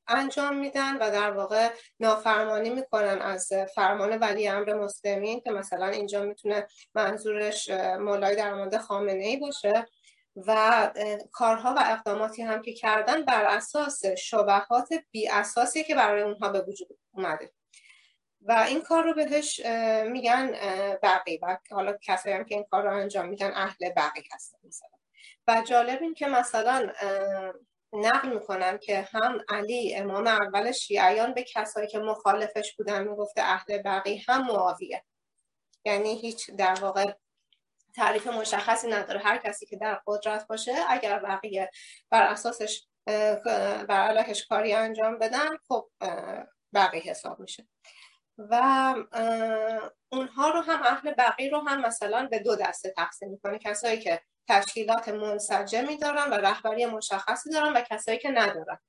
انجام 0.07 0.57
میدن 0.57 0.97
و 0.97 1.11
در 1.11 1.31
واقع 1.31 1.69
نافرمانی 1.99 2.69
می‌کنن 2.69 3.21
از 3.21 3.49
فرمان 3.75 4.17
ولی 4.17 4.47
امر 4.47 4.73
مسلمین 4.73 5.41
که 5.41 5.51
مثلا 5.51 5.87
اینجا 5.87 6.23
می‌تونه 6.23 6.67
منظورش 6.95 7.69
مولای 7.99 8.35
در 8.35 8.53
مورد 8.53 8.77
خامنه 8.77 9.23
ای 9.25 9.37
باشه 9.37 9.85
و 10.47 10.91
کارها 11.31 11.73
و 11.77 11.83
اقداماتی 11.85 12.41
هم 12.41 12.61
که 12.61 12.73
کردن 12.73 13.25
بر 13.25 13.45
اساس 13.45 14.05
شبهات 14.05 14.89
بی 15.11 15.29
اساسی 15.29 15.83
که 15.83 15.95
برای 15.95 16.21
اونها 16.21 16.49
به 16.49 16.61
وجود 16.67 16.87
اومده. 17.11 17.56
و 18.41 18.65
این 18.67 18.81
کار 18.81 19.03
رو 19.03 19.13
بهش 19.13 19.65
میگن 20.05 20.51
بقی 21.03 21.37
و 21.41 21.57
حالا 21.71 21.97
کسایی 22.01 22.35
هم 22.35 22.43
که 22.43 22.55
این 22.55 22.65
کار 22.71 22.83
رو 22.83 22.97
انجام 22.97 23.27
میدن 23.29 23.51
اهل 23.55 23.89
بقی 23.89 24.23
هستن 24.31 24.57
مثلا. 24.63 24.89
و 25.47 25.61
جالب 25.67 26.01
این 26.01 26.13
که 26.13 26.27
مثلا 26.27 26.91
نقل 27.93 28.33
می‌کنن 28.33 28.77
که 28.77 29.07
هم 29.11 29.41
علی 29.49 29.95
امام 29.95 30.27
اول 30.27 30.71
شیعیان 30.71 31.33
به 31.33 31.43
کسایی 31.43 31.87
که 31.87 31.99
مخالفش 31.99 32.75
بودن 32.75 33.07
می‌گفته 33.07 33.41
اهل 33.41 33.81
بقی 33.81 34.23
هم 34.27 34.45
معاویه. 34.47 35.03
یعنی 35.85 36.19
هیچ 36.19 36.51
در 36.51 36.73
واقع 36.81 37.13
تعریف 37.95 38.27
مشخصی 38.27 38.87
نداره. 38.87 39.19
هر 39.19 39.37
کسی 39.37 39.65
که 39.65 39.77
در 39.77 40.01
قدرت 40.07 40.47
باشه 40.47 40.75
اگر 40.89 41.19
بقیه 41.19 41.69
بر 42.09 42.23
اساسش 42.23 42.87
بر 43.87 44.07
علیهش 44.07 44.45
کاری 44.45 44.73
انجام 44.73 45.17
بدن 45.17 45.57
خب 45.67 45.89
بقیه 46.73 47.01
حساب 47.01 47.39
میشه. 47.39 47.67
و 48.37 48.95
اونها 50.11 50.49
رو 50.49 50.61
هم 50.61 50.81
اهل 50.83 51.13
بقی 51.13 51.49
رو 51.49 51.59
هم 51.59 51.81
مثلا 51.81 52.27
به 52.31 52.39
دو 52.39 52.55
دسته 52.55 52.93
تقسیم 52.97 53.29
می‌کنه. 53.29 53.59
کسایی 53.59 53.99
که 53.99 54.21
تشکیلات 54.49 55.09
منسجمی 55.09 55.97
دارن 55.97 56.29
و 56.29 56.33
رهبری 56.33 56.85
مشخصی 56.85 57.49
دارن 57.49 57.73
و 57.73 57.81
کسایی 57.81 58.17
که 58.17 58.29
ندارن. 58.29 58.79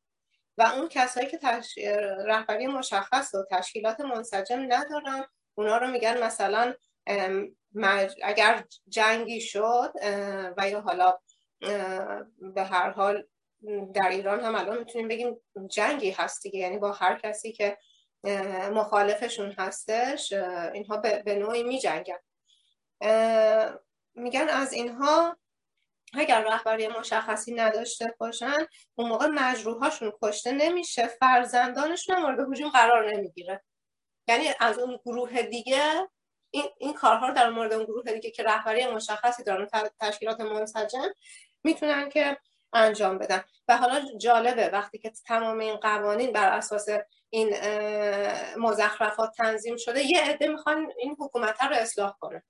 و 0.59 0.63
اون 0.63 0.89
کسایی 0.89 1.27
که 1.27 1.39
تش... 1.39 1.79
رهبری 2.27 2.67
مشخص 2.67 3.35
و 3.35 3.45
تشکیلات 3.51 4.01
منسجم 4.01 4.67
ندارن 4.69 5.25
اونا 5.55 5.79
رو 5.79 5.87
میگن 5.87 6.23
مثلا 6.23 6.75
اگر 8.23 8.65
جنگی 8.89 9.41
شد 9.41 9.93
و 10.57 10.69
یا 10.69 10.81
حالا 10.81 11.19
به 12.55 12.65
هر 12.65 12.91
حال 12.91 13.27
در 13.95 14.09
ایران 14.09 14.41
هم 14.41 14.55
الان 14.55 14.79
می‌تونیم 14.79 15.09
بگیم 15.09 15.41
جنگی 15.71 16.11
هست 16.11 16.43
دیگه. 16.43 16.59
یعنی 16.59 16.79
با 16.79 16.93
هر 16.93 17.19
کسی 17.19 17.53
که 17.53 17.79
مخالفشون 18.73 19.55
هستش 19.59 20.33
اینها 20.75 20.97
به 20.97 21.35
نوعی 21.35 21.63
می 21.63 21.79
جنگن 21.79 22.19
میگن 24.15 24.49
از 24.49 24.73
اینها 24.73 25.37
اگر 26.15 26.45
رهبری 26.45 26.89
مشخصی 26.89 27.55
نداشته 27.55 28.15
باشن 28.19 28.67
اون 28.95 29.09
موقع 29.09 29.27
مجروحاشون 29.27 30.13
کشته 30.23 30.53
نمیشه 30.53 31.07
فرزندانشون 31.07 32.23
مورد 32.23 32.41
حجوم 32.53 32.69
قرار 32.69 33.15
نمی‌گیره. 33.15 33.65
یعنی 34.29 34.49
از 34.61 34.79
اون 34.79 34.99
گروه 35.07 35.43
دیگه 35.43 36.09
این, 36.51 36.65
این 36.79 36.95
کارها 36.95 37.29
رو 37.29 37.35
در 37.35 37.51
مورد 37.51 37.73
اون 37.73 37.85
گروه 37.85 38.13
دیگه 38.13 38.31
که 38.31 38.43
رهبری 38.43 38.87
مشخصی 38.87 39.45
دارن 39.45 39.69
تشکیلات 40.01 40.41
منسجم 40.41 41.09
می‌تونن 41.65 42.09
که 42.09 42.39
انجام 42.73 43.19
بدن. 43.19 43.45
و 43.69 43.77
حالا 43.77 44.05
جالبه 44.19 44.69
وقتی 44.69 44.99
که 44.99 45.13
تمام 45.27 45.59
این 45.59 45.77
قوانین 45.77 46.33
بر 46.33 46.49
اساس 46.49 46.87
این 47.31 47.55
مزخرفات 48.57 49.33
تنظیم 49.37 49.77
شده 49.77 50.07
یه 50.07 50.21
عده 50.21 50.49
می‌خوان 50.49 50.93
این 50.99 51.17
حکومت 51.19 51.63
رو 51.63 51.77
اصلاح 51.77 52.17
کنه. 52.21 52.43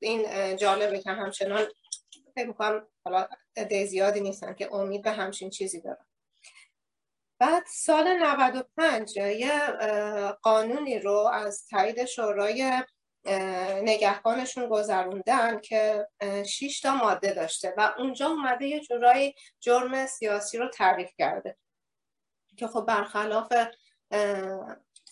این 0.00 0.56
جالبه 0.56 0.98
که 1.00 1.10
همچنان 1.10 1.66
فکر 2.34 2.46
می‌کنم 2.46 2.88
حالا 3.04 3.28
عده 3.56 3.86
زیادی 3.86 4.20
نیستن 4.20 4.54
که 4.54 4.74
امید 4.74 5.02
به 5.02 5.10
همچین 5.10 5.50
چیزی 5.50 5.80
دارن. 5.80 6.06
بعد 7.38 7.62
سال 7.66 8.16
95 8.16 9.16
یه 9.16 9.60
قانونی 10.42 10.98
رو 10.98 11.30
از 11.32 11.66
تایید 11.70 12.04
شورای 12.04 12.82
نگهبانشون 13.82 14.68
گذروندن 14.68 15.60
که 15.60 16.08
6 16.48 16.80
تا 16.80 16.94
ماده 16.94 17.32
داشته 17.32 17.74
و 17.76 17.94
اونجا 17.98 18.26
اومده 18.26 18.66
یه 18.66 18.80
جورایی 18.80 19.34
جرم 19.60 20.06
سیاسی 20.06 20.58
رو 20.58 20.68
تعریف 20.68 21.10
کرده 21.18 21.56
که 22.56 22.66
خب 22.66 22.84
برخلاف 22.86 23.52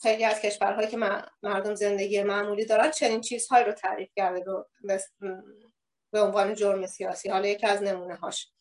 خیلی 0.02 0.24
از 0.24 0.40
کشورهایی 0.40 0.88
که 0.88 0.96
مردم 1.42 1.74
زندگی 1.74 2.22
معمولی 2.22 2.64
دارن 2.64 2.90
چنین 2.90 3.20
چیزهایی 3.20 3.64
رو 3.64 3.72
تعریف 3.72 4.10
کرده 4.16 4.44
به 6.12 6.20
عنوان 6.20 6.54
جرم 6.54 6.86
سیاسی. 6.86 7.30
حالا 7.30 7.48
یکی 7.48 7.66
از 7.66 7.82
نمونه 7.82 8.14
هاش 8.14 8.52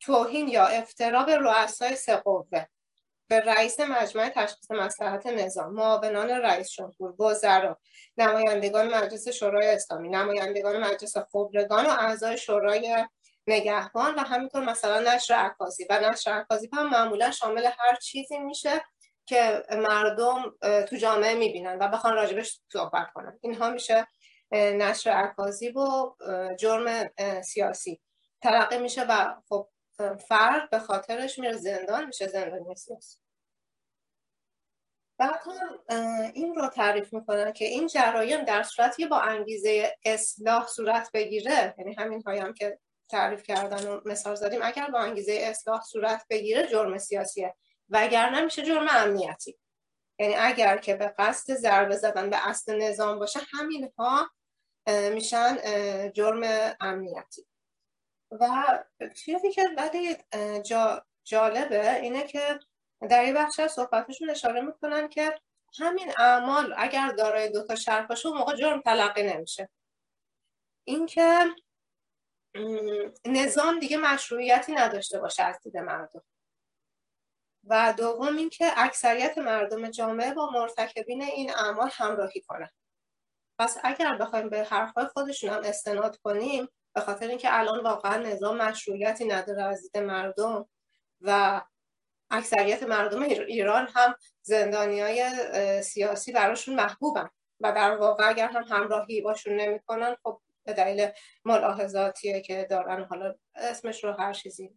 توهین 0.00 0.48
یا 0.48 0.66
افترا 0.66 1.22
به 1.22 1.36
رؤسای 1.36 1.96
سه 1.96 2.16
قوه. 2.16 2.66
به 3.28 3.40
رئیس 3.40 3.80
مجمع 3.80 4.28
تشخیص 4.28 4.70
مصلحت 4.70 5.26
نظام 5.26 5.72
معاونان 5.72 6.30
رئیس 6.30 6.70
جمهور 6.70 7.22
وزرا 7.22 7.78
نمایندگان 8.16 8.94
مجلس 8.94 9.28
شورای 9.28 9.70
اسلامی 9.70 10.08
نمایندگان 10.08 10.76
مجلس 10.76 11.16
خبرگان 11.16 11.86
و 11.86 11.90
اعضای 11.90 12.38
شورای 12.38 13.06
نگهبان 13.46 14.14
و 14.14 14.18
همینطور 14.18 14.64
مثلا 14.64 15.14
نشر 15.14 15.34
عکاسی. 15.34 15.86
و 15.90 16.00
نشر 16.00 16.30
عکاسی 16.30 16.70
هم 16.72 16.90
معمولا 16.90 17.30
شامل 17.30 17.64
هر 17.78 17.96
چیزی 18.02 18.38
میشه 18.38 18.84
که 19.26 19.62
مردم 19.70 20.54
تو 20.88 20.96
جامعه 20.96 21.34
می‌بینن 21.34 21.78
و 21.78 21.88
بخوان 21.88 22.14
راجبش 22.14 22.60
صحبت 22.72 23.06
کنن. 23.14 23.38
اینها 23.42 23.70
میشه 23.70 24.06
نشر 24.52 25.10
عکاسی 25.10 25.70
و 25.70 26.14
جرم 26.58 27.10
سیاسی. 27.42 28.00
تلقی 28.42 28.78
میشه 28.78 29.04
و 29.08 29.34
خب 29.48 29.68
فرد 30.28 30.70
به 30.70 30.78
خاطرش 30.78 31.38
میره. 31.38 31.52
زندان 31.52 32.04
میشه 32.04 32.26
زندانی 32.26 32.74
سیاسی 32.74 33.18
بعد 35.18 35.40
هم 35.46 35.78
این 36.34 36.54
رو 36.54 36.68
تعریف 36.68 37.12
می‌کنن 37.14 37.52
که 37.52 37.64
این 37.64 37.86
جرایم 37.86 38.44
در 38.44 38.62
صورتی 38.62 39.06
با 39.06 39.20
انگیزه 39.20 39.96
اصلاح 40.04 40.66
صورت 40.66 41.10
بگیره 41.14 41.74
یعنی 41.78 41.94
همین 41.94 42.22
هایم 42.26 42.54
که 42.54 42.78
تعریف 43.08 43.42
کردن 43.42 43.88
و 43.88 44.00
مثال 44.04 44.34
زدیم 44.34 44.60
اگر 44.62 44.90
با 44.90 44.98
انگیزه 44.98 45.32
اصلاح 45.32 45.82
صورت 45.82 46.26
بگیره 46.30 46.66
جرم 46.66 46.98
سیاسیه. 46.98 47.54
و 47.88 47.98
اگر 48.00 48.30
نمیشه 48.30 48.62
جرم 48.62 48.86
امنیتی. 48.90 49.58
یعنی 50.18 50.34
اگر 50.34 50.78
که 50.78 50.96
به 50.96 51.14
قصد 51.18 51.54
ضربه 51.54 51.96
زدن 51.96 52.30
به 52.30 52.48
اصل 52.48 52.82
نظام 52.82 53.18
باشه 53.18 53.40
همین 53.52 53.92
ها 53.98 54.30
میشن 55.12 55.58
جرم 56.12 56.74
امنیتی. 56.80 57.46
و 58.30 58.48
چیزی 59.16 59.52
که 59.52 59.62
ولی 59.76 60.16
جا 60.62 61.06
جالبه 61.24 61.94
اینه 61.94 62.26
که 62.26 62.60
در 63.10 63.20
این 63.20 63.34
بخش 63.34 63.60
از 63.60 63.72
صحبتشون 63.72 64.30
اشاره 64.30 64.60
می‌کنن 64.60 65.08
که 65.08 65.40
همین 65.78 66.12
اعمال 66.18 66.74
اگر 66.76 67.08
دارای 67.08 67.50
دوتا 67.50 67.74
شرط 67.74 68.08
باشه 68.08 68.28
موقع 68.28 68.56
جرم 68.56 68.80
تلقی 68.80 69.22
نمیشه. 69.22 69.68
اینکه 70.84 71.54
نظام 73.24 73.78
دیگه 73.78 73.96
مشروعیتی 73.96 74.72
نداشته 74.72 75.20
باشه 75.20 75.42
از 75.42 75.60
دید 75.62 75.76
مردم. 75.76 76.22
و 77.64 77.94
دوم 77.96 78.36
اینکه 78.36 78.72
اکثریت 78.76 79.38
مردم 79.38 79.90
جامعه 79.90 80.34
با 80.34 80.50
مرتکبین 80.50 81.22
این 81.22 81.50
اعمال 81.50 81.90
همراهی 81.92 82.40
کنن. 82.40 82.70
پس 83.58 83.78
اگر 83.84 84.16
بخوایم 84.16 84.48
به 84.48 84.64
حرفهای 84.64 85.06
خودشون 85.06 85.50
هم 85.50 85.60
استناد 85.64 86.16
کنیم 86.16 86.68
به 86.96 87.02
خاطر 87.02 87.28
اینکه 87.28 87.48
الان 87.58 87.82
واقعا 87.82 88.16
نظام 88.22 88.56
مشروعیتی 88.56 89.24
نداره 89.24 89.62
از 89.62 89.82
دید 89.82 90.02
مردم 90.02 90.68
و 91.20 91.60
اکثریت 92.30 92.82
مردم 92.82 93.22
ایران 93.22 93.88
هم 93.94 94.14
زندانی 94.42 95.00
های 95.00 95.24
سیاسی 95.82 96.32
براشون 96.32 96.74
محبوبن 96.74 97.28
و 97.60 97.72
در 97.72 97.96
واقع 97.96 98.28
اگر 98.28 98.48
هم 98.48 98.62
همراهی 98.62 99.20
باشون 99.20 99.56
نمی‌کنن 99.56 100.16
خب 100.22 100.40
به 100.64 100.72
دلیل 100.72 101.08
ملاحظاتیه 101.44 102.40
که 102.40 102.66
دارن 102.70 103.04
حالا 103.04 103.34
اسمش 103.54 104.04
رو 104.04 104.12
هر 104.12 104.32
چیزی 104.32 104.70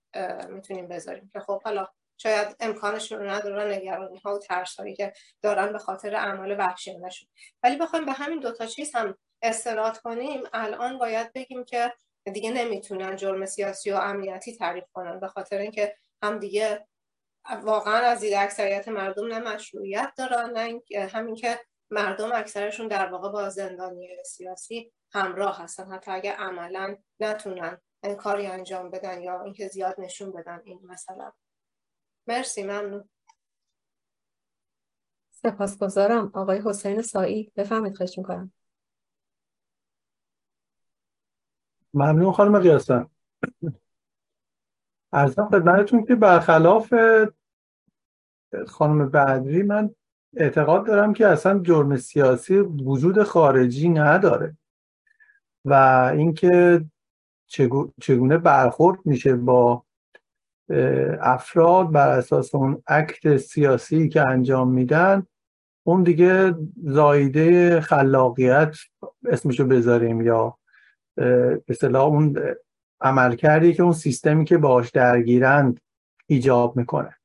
می‌تونیم 0.49 0.88
بذاریم 0.88 1.29
که 1.34 1.39
خب 1.39 1.63
حالا 1.63 1.88
شاید 2.17 2.55
امکانشون 2.60 3.19
رو 3.19 3.29
ندارن 3.29 3.71
نگرانی 3.73 4.19
ها 4.19 4.36
و 4.36 4.39
ترس 4.39 4.75
که 4.97 5.13
دارن 5.41 5.73
به 5.73 5.79
خاطر 5.79 6.15
اعمال 6.15 6.55
وحشیانهشون 6.60 7.29
ولی 7.63 7.77
بخوایم 7.77 8.05
به 8.05 8.12
همین 8.12 8.39
دوتا 8.39 8.65
چیز 8.65 8.95
هم 8.95 9.17
استناد 9.41 9.97
کنیم 9.97 10.43
الان 10.53 10.97
باید 10.97 11.34
بگیم 11.34 11.63
که 11.63 11.93
دیگه 12.30 12.52
نمی‌تونن 12.52 13.15
جرم 13.15 13.46
سیاسی 13.46 13.92
و 13.92 13.96
امنیتی 13.96 14.56
تعریف 14.56 14.84
کنن. 14.94 15.20
به 15.20 15.28
خاطر 15.28 15.58
اینکه 15.58 15.96
هم 16.24 16.39
دیگه 16.39 16.88
واقعا 17.63 17.98
از 17.98 18.20
دید 18.20 18.34
اکثریت 18.34 18.88
مردم 18.88 19.28
نه 19.28 19.39
مشروعیت 19.39 20.13
دارن 20.18 20.50
نه 20.50 20.82
همین 21.08 21.36
که 21.36 21.60
مردم 21.92 22.32
اکثرشون 22.32 22.88
در 22.88 23.12
واقع 23.12 23.30
با 23.30 23.50
زندانی 23.50 24.24
سیاسی 24.26 24.94
همراه 25.12 25.62
هستن. 25.62 25.92
حتی 25.92 26.12
اگه 26.12 26.32
عملا 26.32 26.98
نتونن 27.20 27.82
این 28.04 28.15
کاری 28.15 28.48
انجام 28.48 28.89
بدن 28.89 29.22
یا 29.22 29.44
اینکه 29.44 29.68
زیاد 29.68 29.96
نشون 29.98 30.32
بدن 30.32 30.62
این 30.63 30.80
مثلا 30.84 31.32
مرسی 32.28 32.63
ممنون. 32.63 33.10
سپاسگزارم 35.32 36.32
آقای 36.36 36.62
حسین 36.65 37.02
سایی 37.02 37.52
بفهمید 37.56 37.98
خواهش 37.98 38.18
می‌کنم. 38.18 38.54
ممنون 41.93 42.32
خانم 42.32 42.60
قیاسم. 42.60 43.10
ارزم 45.13 45.49
خدمتتون 45.52 46.06
که 46.06 46.15
برخلاف 46.15 46.93
خانم 48.67 49.10
بعدی 49.10 49.63
من 49.63 49.95
اعتقاد 50.38 50.88
دارم 50.88 51.13
که 51.13 51.28
اصلا 51.28 51.60
جرم 51.60 51.97
سیاسی 51.97 52.58
وجود 52.60 53.23
خارجی 53.23 53.89
نداره 53.89 54.58
و 55.65 55.73
اینکه 56.13 56.86
چگونه 58.02 58.38
برخورد 58.38 58.99
میشه 59.06 59.36
با 59.36 59.86
افراد 61.21 61.91
بر 61.91 62.10
اساس 62.10 62.56
اون 62.56 62.84
عکت 62.88 63.38
سیاسی 63.38 64.10
که 64.10 64.21
انجام 64.21 64.71
میدن 64.71 65.28
اون 65.84 66.04
دیگه 66.04 66.56
زایده 66.84 67.82
خلاقیت 67.82 68.78
اسمشو 69.25 69.65
بذاریم 69.65 70.21
یا 70.21 70.59
به 71.19 71.95
اون 71.95 72.38
عمل 73.01 73.36
کردی 73.36 73.73
که 73.73 73.84
اون 73.84 73.91
سیستمی 73.91 74.45
که 74.45 74.58
باش 74.58 74.89
درگیرند 74.89 75.79
ایجاب 76.27 76.77
می‌کنه. 76.77 77.15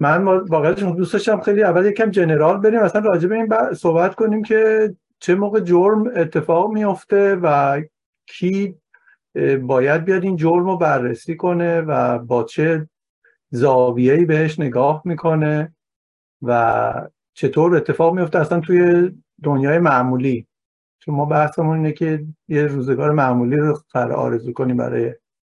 من 0.00 0.24
واقعا 0.24 0.72
دوست 0.72 1.12
داشتم 1.12 1.40
خیلی 1.40 1.62
اول 1.62 1.86
یکم 1.86 2.10
جنرال 2.10 2.60
بریم 2.60 2.80
مثلا 2.80 3.00
راجع 3.00 3.28
به 3.28 3.34
این 3.34 3.74
صحبت 3.74 4.14
کنیم 4.14 4.42
که 4.42 4.94
چه 5.20 5.34
موقع 5.34 5.60
جرم 5.60 6.06
اتفاق 6.16 6.72
میفته 6.72 7.34
و 7.42 7.80
کی 8.26 8.74
باید 9.62 10.04
بیاد 10.04 10.24
این 10.24 10.36
جرم 10.36 10.64
رو 10.64 10.76
بررسی 10.76 11.36
کنه 11.36 11.80
و 11.80 12.18
با 12.18 12.44
چه 12.44 12.88
زاویه‌ای 13.50 14.24
بهش 14.24 14.60
نگاه 14.60 15.02
می‌کنه 15.04 15.74
و 16.42 16.92
چطور 17.34 17.76
اتفاق 17.76 18.14
میفته 18.14 18.38
اصلا 18.38 18.60
توی 18.60 19.10
دنیای 19.42 19.78
معمولی 19.78 20.47
چون 21.08 21.16
ما 21.16 21.24
بحثمون 21.24 21.76
اینه 21.76 21.92
که 21.92 22.26
یه 22.48 22.66
روزگار 22.66 23.10
معمولی 23.10 23.56
رو 23.56 23.82
قرار 23.90 24.12
آرزو 24.12 24.52
کنیم 24.52 24.76
برای 24.76 25.14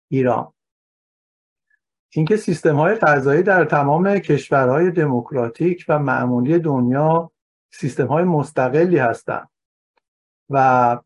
ایران. 0.08 0.52
اینکه 2.10 2.36
سیستم 2.36 2.76
های 2.76 2.94
قضایی 2.94 3.42
در 3.42 3.64
تمام 3.64 4.18
کشورهای 4.18 4.90
دموکراتیک 4.90 5.84
و 5.88 5.98
معمولی 5.98 6.58
دنیا 6.58 7.32
سیستم 7.70 8.06
های 8.06 8.24
مستقلی 8.24 8.98
هستند 8.98 9.48
و 10.50 10.98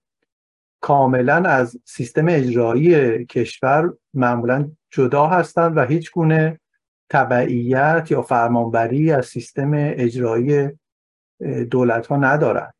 کاملا 0.80 1.36
از 1.36 1.80
سیستم 1.84 2.26
اجرایی 2.28 3.24
کشور 3.26 3.94
معمولا 4.14 4.70
جدا 4.90 5.26
هستند 5.26 5.76
و 5.76 5.80
هیچ 5.80 6.12
گونه 6.12 6.60
تبعیت 7.10 8.06
یا 8.10 8.22
فرمانبری 8.22 9.12
از 9.12 9.26
سیستم 9.26 9.70
اجرایی 9.74 10.70
دولت 11.70 12.06
ها 12.06 12.16
ندارند. 12.16 12.75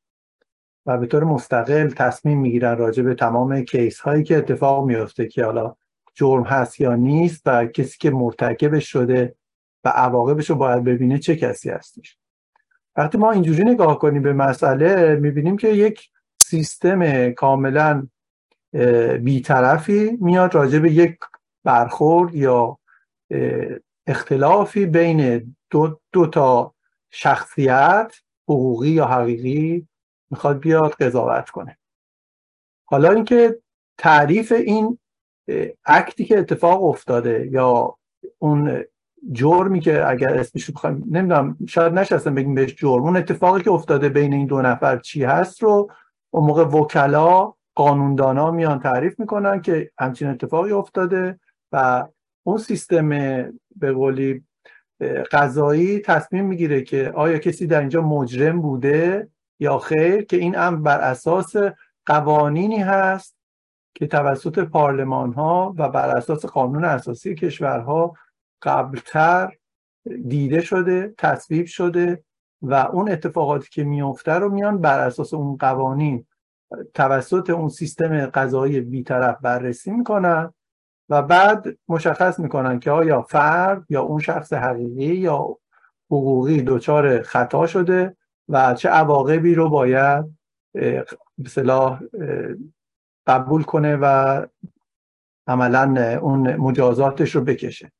و 0.86 0.98
به 0.98 1.06
طور 1.06 1.24
مستقل 1.24 1.90
تصمیم 1.90 2.40
می‌گیرن 2.40 2.78
راجع 2.78 3.02
به 3.02 3.14
تمام 3.14 3.60
کیس 3.60 4.00
هایی 4.00 4.22
که 4.22 4.36
اتفاق 4.36 4.84
میفته 4.84 5.28
که 5.28 5.44
حالا 5.44 5.76
جرم 6.14 6.42
هست 6.42 6.80
یا 6.80 6.94
نیست 6.94 7.42
و 7.46 7.66
کسی 7.66 7.98
که 7.98 8.10
مرتکبش 8.10 8.88
شده 8.88 9.34
و 9.84 9.88
عواقبش 9.88 10.50
رو 10.50 10.56
باید 10.56 10.84
ببینه 10.84 11.18
چه 11.18 11.36
کسی 11.36 11.70
هستش. 11.70 12.18
وقتی 12.96 13.18
ما 13.18 13.30
اینجوری 13.30 13.64
نگاه 13.64 13.98
کنیم 13.98 14.22
به 14.22 14.32
مسئله 14.32 15.16
می‌بینیم 15.16 15.56
که 15.56 15.68
یک 15.68 16.08
سیستم 16.38 17.30
کاملا 17.30 18.06
بیطرفی 19.22 20.18
میاد 20.20 20.54
راجع 20.54 20.78
به 20.78 20.92
یک 20.92 21.16
برخورد 21.64 22.34
یا 22.34 22.78
اختلافی 24.06 24.86
بین 24.86 25.54
دو, 25.70 26.00
دو 26.12 26.26
تا 26.26 26.74
شخصیت 27.10 28.12
حقوقی 28.48 28.88
یا 28.88 29.06
حقیقی 29.06 29.86
می‌خواد 30.30 30.58
بیاد 30.58 30.92
قضاوت 30.92 31.50
کنه. 31.50 31.78
حالا 32.84 33.10
اینکه 33.10 33.58
تعریف 33.98 34.52
این 34.52 34.98
اکتی 35.84 36.24
که 36.24 36.38
اتفاق 36.38 36.84
افتاده 36.84 37.48
یا 37.52 37.96
اون 38.38 38.84
جرمی 39.32 39.80
که 39.80 40.08
اگر 40.08 40.38
اسمش 40.38 40.70
بخوایم 40.70 41.04
نمی‌دونم 41.10 41.56
شاید 41.68 41.92
نشستم 41.92 42.34
بگیم 42.34 42.54
بهش 42.54 42.74
جرم. 42.74 43.02
اون 43.02 43.16
اتفاقی 43.16 43.62
که 43.62 43.70
افتاده 43.70 44.08
بین 44.08 44.32
این 44.32 44.46
دو 44.46 44.62
نفر 44.62 44.98
چی 44.98 45.24
هست 45.24 45.62
رو 45.62 45.90
اون 46.30 46.46
موقع 46.46 46.64
وکلا 46.64 47.54
قانوندانا 47.74 48.50
میان 48.50 48.80
تعریف 48.80 49.20
می‌کنن 49.20 49.60
که 49.62 49.90
همچین 49.98 50.28
اتفاقی 50.28 50.72
افتاده 50.72 51.40
و 51.72 52.08
اون 52.46 52.58
سیستم 52.58 53.08
به 53.76 53.92
قولی 53.92 54.44
قضایی 55.32 55.98
تصمیم 55.98 56.44
می‌گیره 56.44 56.82
که 56.82 57.12
آیا 57.14 57.38
کسی 57.38 57.66
در 57.66 57.80
اینجا 57.80 58.02
مجرم 58.02 58.60
بوده 58.60 59.28
یا 59.60 59.78
خیر 59.78 60.24
که 60.24 60.36
این 60.36 60.58
امر 60.58 60.80
بر 60.80 61.00
اساس 61.00 61.54
قوانینی 62.06 62.78
هست 62.78 63.36
که 63.94 64.06
توسط 64.06 64.58
پارلمان 64.58 65.32
ها 65.32 65.74
و 65.78 65.88
بر 65.88 66.16
اساس 66.16 66.46
قانون 66.46 66.84
اساسی 66.84 67.34
کشورها 67.34 68.14
قبلتر 68.62 69.52
دیده 70.28 70.60
شده 70.60 71.14
تصویب 71.18 71.66
شده 71.66 72.24
و 72.62 72.74
اون 72.74 73.10
اتفاقاتی 73.10 73.68
که 73.70 73.84
میفته 73.84 74.32
رو 74.32 74.48
میان 74.48 74.80
بر 74.80 75.00
اساس 75.00 75.34
اون 75.34 75.56
قوانین 75.56 76.26
توسط 76.94 77.50
اون 77.50 77.68
سیستم 77.68 78.26
قضایی 78.26 78.80
بیطرف 78.80 79.38
بررسی 79.40 79.90
می‌کنن 79.90 80.54
و 81.08 81.22
بعد 81.22 81.66
مشخص 81.88 82.38
می‌کنن 82.38 82.80
که 82.80 82.90
آیا 82.90 83.22
فرد 83.22 83.84
یا 83.88 84.02
اون 84.02 84.20
شخص 84.20 84.52
حقیقی 84.52 85.14
یا 85.14 85.58
حقوقی 86.10 86.62
دچار 86.62 87.22
خطا 87.22 87.66
شده 87.66 88.16
و 88.48 88.74
چه 88.74 88.88
عواقبی 88.88 89.54
رو 89.54 89.68
باید 89.68 90.24
به 90.72 91.04
قبول 93.26 93.62
کنه 93.62 93.96
و 93.96 94.46
عملا 95.46 96.18
اون 96.22 96.56
مجازاتش 96.56 97.34
رو 97.34 97.40
بکشه. 97.40 97.92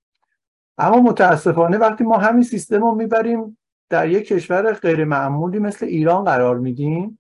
اما 0.78 1.00
متاسفانه 1.00 1.78
وقتی 1.78 2.04
ما 2.04 2.18
همین 2.18 2.42
سیستم 2.42 2.80
رو 2.80 2.94
می‌بریم 2.94 3.58
در 3.88 4.08
یک 4.08 4.26
کشور 4.28 4.72
غیر 4.72 5.04
معمولی 5.04 5.58
مثل 5.58 5.86
ایران 5.86 6.24
قرار 6.24 6.58
میدیم 6.58 7.18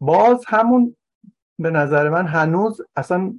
باز 0.00 0.44
همون 0.48 0.96
به 1.58 1.70
نظر 1.70 2.08
من 2.08 2.26
هنوز 2.26 2.80
اصلا 2.96 3.34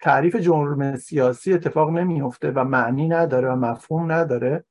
تعریف 0.00 0.36
جرم 0.36 0.96
سیاسی 0.96 1.52
اتفاق 1.52 1.90
نمیفته 1.90 2.50
و 2.50 2.64
معنی 2.64 3.08
نداره 3.08 3.48
و 3.48 3.56
مفهوم 3.56 4.12
نداره. 4.12 4.64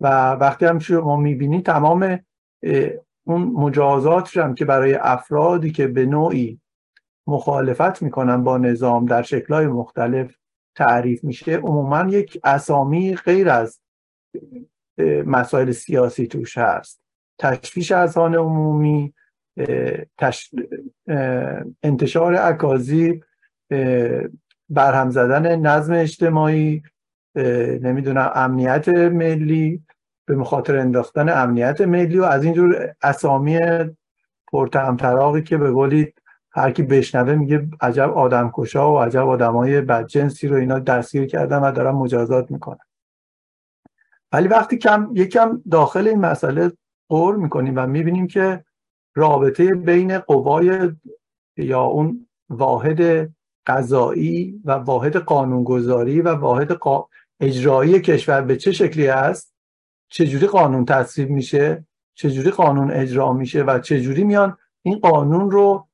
و 0.00 0.32
وقتی 0.32 0.66
هم 0.66 0.78
شما 0.78 1.16
می‌بینی 1.16 1.62
تمام 1.62 2.18
اون 3.24 3.42
مجازات 3.42 4.36
هم 4.36 4.54
که 4.54 4.64
برای 4.64 4.94
افرادی 4.94 5.70
که 5.70 5.86
به 5.86 6.06
نوعی 6.06 6.60
مخالفت 7.26 8.02
می‌کنن 8.02 8.44
با 8.44 8.58
نظام 8.58 9.06
در 9.06 9.22
شکلهای 9.22 9.66
مختلف 9.66 10.34
تعریف 10.76 11.24
میشه 11.24 11.56
عموما 11.56 12.08
یک 12.08 12.40
اسامی 12.44 13.14
غیر 13.14 13.50
از 13.50 13.80
مسائل 15.26 15.70
سیاسی 15.70 16.26
توش 16.26 16.58
هست. 16.58 17.00
تشویش 17.38 17.92
اذهان 17.92 18.34
عمومی 18.34 19.14
انتشار 21.82 22.34
اکاذیب 22.34 23.24
برهم 24.68 25.10
زدن 25.10 25.56
نظم 25.56 25.92
اجتماعی 25.92 26.82
نمی‌دونم 27.80 28.32
امنیت 28.34 28.88
ملی 28.88 29.82
به 30.28 30.36
مخاطر 30.36 30.76
انداختن 30.76 31.28
امنیت 31.28 31.80
ملی 31.80 32.18
و 32.18 32.24
از 32.24 32.44
اینجور 32.44 32.94
اسامی 33.02 33.58
پرتهمتراقی 34.52 35.42
که 35.42 35.56
به 35.56 35.70
قولی 35.70 36.12
هر 36.50 36.70
کی 36.70 36.82
بشنوه 36.82 37.34
میگه 37.34 37.68
عجب 37.80 38.10
آدمکشا 38.10 38.92
و 38.92 38.98
عجب 38.98 39.28
آدمای 39.28 39.80
بدجنسی 39.80 40.48
رو 40.48 40.56
اینا 40.56 40.78
دستگیر 40.78 41.26
کردن 41.26 41.58
و 41.58 41.72
دارن 41.72 41.90
مجازات 41.90 42.50
می‌کنن. 42.50 42.78
ولی 44.32 44.48
وقتی 44.48 44.78
کم 44.78 45.10
یکم 45.14 45.62
داخل 45.70 46.08
این 46.08 46.20
مسئله 46.20 46.72
قور 47.08 47.36
می‌کنیم 47.36 47.74
و 47.76 47.86
می‌بینیم 47.86 48.26
که 48.26 48.64
رابطه 49.14 49.74
بین 49.74 50.18
قوای 50.18 50.92
یا 51.56 51.82
اون 51.82 52.26
واحد 52.48 53.30
قضایی 53.66 54.62
و 54.64 54.72
واحد 54.72 55.16
قانونگذاری 55.16 56.20
و 56.20 56.34
واحد 56.34 56.78
اجرایی 57.40 58.00
کشور 58.00 58.40
به 58.40 58.56
چه 58.56 58.72
شکلی 58.72 59.08
است؟ 59.08 59.57
چجوری 60.08 60.46
قانون 60.46 60.84
تصویب 60.84 61.30
میشه؟ 61.30 61.84
چجوری 62.14 62.50
قانون 62.50 62.90
اجرا 62.90 63.32
میشه؟ 63.32 63.62
و 63.62 63.78
چجوری 63.78 64.24
میان 64.24 64.56
این 64.82 64.98
قانون 64.98 65.50
رو 65.50 65.88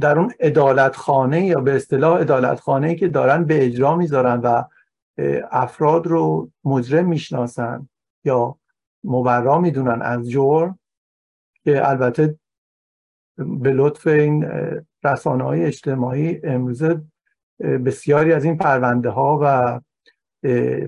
در 0.00 0.18
اون 0.18 0.32
ادالت 0.40 0.96
خانه 0.96 1.46
یا 1.46 1.60
به 1.60 1.76
اصطلاح 1.76 2.20
ادالت 2.20 2.60
خانه 2.60 2.94
که 2.94 3.08
دارن 3.08 3.44
به 3.44 3.66
اجرا 3.66 3.96
می‌ذارن 3.96 4.40
و 4.40 4.62
افراد 5.50 6.06
رو 6.06 6.50
مجرم 6.64 7.08
می‌شناسن 7.08 7.88
یا 8.24 8.56
مبرا 9.04 9.58
می‌دونن 9.58 10.02
از 10.02 10.30
جرم 10.30 10.78
که 11.64 11.88
البته 11.88 12.38
به 13.38 13.72
لطف 13.72 14.06
این 14.06 14.48
رسانه 15.04 15.44
های 15.44 15.64
اجتماعی 15.64 16.40
امروزه 16.44 17.02
بسیاری 17.60 18.32
از 18.32 18.44
این 18.44 18.56
پرونده 18.56 19.10
ها 19.10 19.38
و 19.42 19.80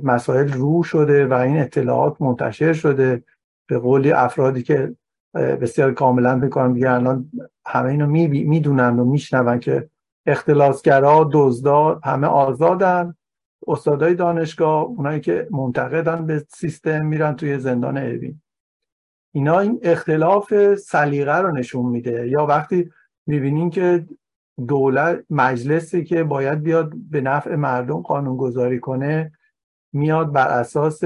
مسائل 0.03 0.53
رو 0.53 0.83
شده 0.83 1.27
و 1.27 1.33
این 1.33 1.59
اطلاعات 1.59 2.23
منتشر 2.23 2.73
شده. 2.73 3.25
به 3.67 3.79
قولی 3.79 4.13
افرادی 4.13 4.63
که 4.63 4.95
بسیار 5.35 5.93
کاملا 5.93 6.35
می‌کنم 6.35 6.73
دیگه 6.73 6.91
الان 6.91 7.31
همه 7.67 7.91
اینو 7.91 8.07
می‌دونن 8.07 8.99
و 8.99 9.05
میشنون 9.05 9.59
که 9.59 9.89
اختلاسگرا 10.27 11.31
دزدا 11.33 12.01
همه 12.05 12.27
آزادن. 12.27 13.15
استادای 13.67 14.15
دانشگاه 14.15 14.83
اونایی 14.83 15.21
که 15.21 15.49
منتقدن 15.51 16.27
به 16.27 16.45
سیستم 16.49 17.07
میرن 17.07 17.37
توی 17.37 17.59
زندان 17.59 17.99
اوین 17.99 18.41
اینا 19.35 19.59
این 19.59 19.81
اختلاف 19.83 20.75
سلیقه 20.75 21.37
رو 21.37 21.53
نشون 21.53 21.87
میده. 21.87 22.29
یا 22.29 22.47
وقتی 22.47 22.91
می‌بینین 23.27 23.71
که 23.71 24.07
دولت 24.69 25.25
مجلسی 25.31 26.05
که 26.05 26.25
باید 26.25 26.63
بیاد 26.63 26.93
به 27.11 27.21
نفع 27.21 27.55
مردم 27.55 28.01
قانون 28.01 28.37
گذاری 28.37 28.81
کنه 28.81 29.33
میاد 29.93 30.33
بر 30.33 30.49
اساس 30.49 31.01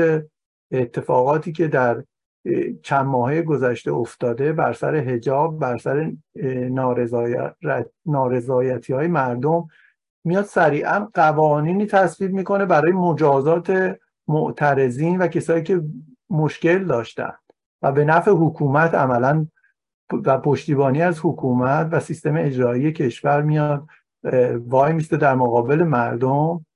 اتفاقاتی 0.70 1.53
که 1.53 1.68
در 1.68 2.05
چند 2.83 3.07
ماهه 3.07 3.42
گذشته 3.42 3.92
افتاده 3.92 4.53
بر 4.53 4.72
سر 4.72 4.94
هجاب 4.94 5.59
بر 5.59 5.79
سر 5.79 6.12
نارضایتی 8.07 8.92
های 8.92 9.07
مردم 9.07 9.68
میاد 10.25 10.44
سریعا 10.44 11.09
قوانینی 11.14 11.87
تصویب 11.87 12.33
می‌کنه 12.33 12.66
برای 12.66 12.92
مجازات 12.92 13.96
معترضین 14.29 15.18
و 15.18 15.27
کسایی 15.29 15.62
که 15.62 15.83
مشکل 16.31 16.85
داشتن 16.85 17.33
و 17.83 17.92
به 17.92 18.05
نفع 18.05 18.31
حکومت 18.31 18.94
عملا 18.94 19.46
و 20.25 20.38
پشتیبانی 20.38 21.03
از 21.03 21.20
حکومت 21.22 21.88
و 21.92 22.01
سیستم 22.01 22.37
اجرایی 22.37 22.92
کشور 22.92 23.42
میاد 23.42 23.87
وای 24.66 24.92
میسته 24.92 25.16
در 25.16 25.35
مقابل 25.35 25.83
مردم. 25.83 26.66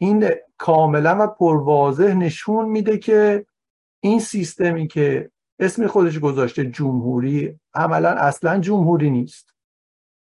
این 0.00 0.30
کاملا 0.58 1.16
و 1.20 1.26
پرواضح 1.26 2.14
نشون 2.14 2.68
میده 2.68 2.98
که 2.98 3.46
این 4.02 4.20
سیستمی 4.20 4.88
که 4.88 5.30
اسم 5.58 5.86
خودش 5.86 6.18
گذاشته 6.18 6.70
جمهوری 6.70 7.60
عملا 7.74 8.10
اصلا 8.10 8.58
جمهوری 8.58 9.10
نیست 9.10 9.54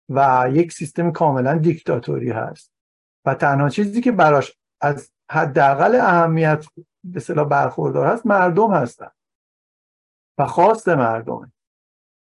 و 0.09 0.49
یک 0.51 0.73
سیستم 0.73 1.11
کاملا 1.11 1.57
دیکتاتوری 1.57 2.31
هست. 2.31 2.71
و 3.25 3.35
تنها 3.35 3.69
چیزی 3.69 4.01
که 4.01 4.11
براش 4.11 4.57
از 4.81 5.11
حداقل 5.31 5.95
اهمیت 5.95 6.65
به 7.03 7.19
صلاح 7.19 7.47
برخوردار 7.47 8.07
هست 8.07 8.25
مردم 8.25 8.73
هستن. 8.73 9.09
و 10.37 10.45
خواست 10.45 10.89
مردمه 10.89 11.51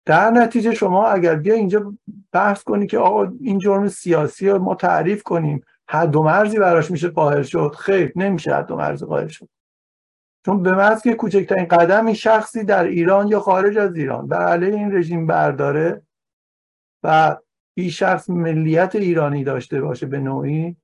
در 0.05 0.29
نتیجه 0.29 0.73
شما 0.73 1.07
اگر 1.07 1.35
بیا 1.35 1.53
اینجا 1.53 1.93
بحث 2.31 2.63
کنی 2.63 2.87
که 2.87 2.97
آقا 2.97 3.33
این 3.41 3.59
جرم 3.59 3.87
سیاسی 3.87 4.49
رو 4.49 4.59
ما 4.59 4.75
تعریف 4.75 5.23
کنیم. 5.23 5.65
حد 5.89 6.15
و 6.15 6.23
مرزی 6.23 6.59
براش 6.59 6.91
میشه 6.91 7.09
قائل 7.09 7.41
شد. 7.41 7.75
خیر 7.79 8.11
نمیشه 8.15 8.55
حد 8.55 8.71
و 8.71 8.75
مرز 8.75 9.03
قائل 9.03 9.27
شد. 9.27 9.49
چون 10.45 10.63
به 10.63 10.71
محض 10.71 11.01
که 11.01 11.13
کوچکترین 11.13 11.65
قدم 11.65 12.05
این 12.05 12.15
شخصی 12.15 12.63
در 12.63 12.83
ایران 12.83 13.27
یا 13.27 13.39
خارج 13.39 13.77
از 13.77 13.95
ایران. 13.95 14.27
بر 14.27 14.47
علیه 14.47 14.73
این 14.73 14.95
رژیم 14.95 15.27
برداره 15.27 16.01
و 17.03 17.37
این 17.77 17.89
شخص 17.89 18.29
ملیت 18.29 18.95
ایرانی 18.95 19.43
داشته 19.43 19.81
باشه 19.81 20.05
به 20.05 20.19
نوعی. 20.19 20.77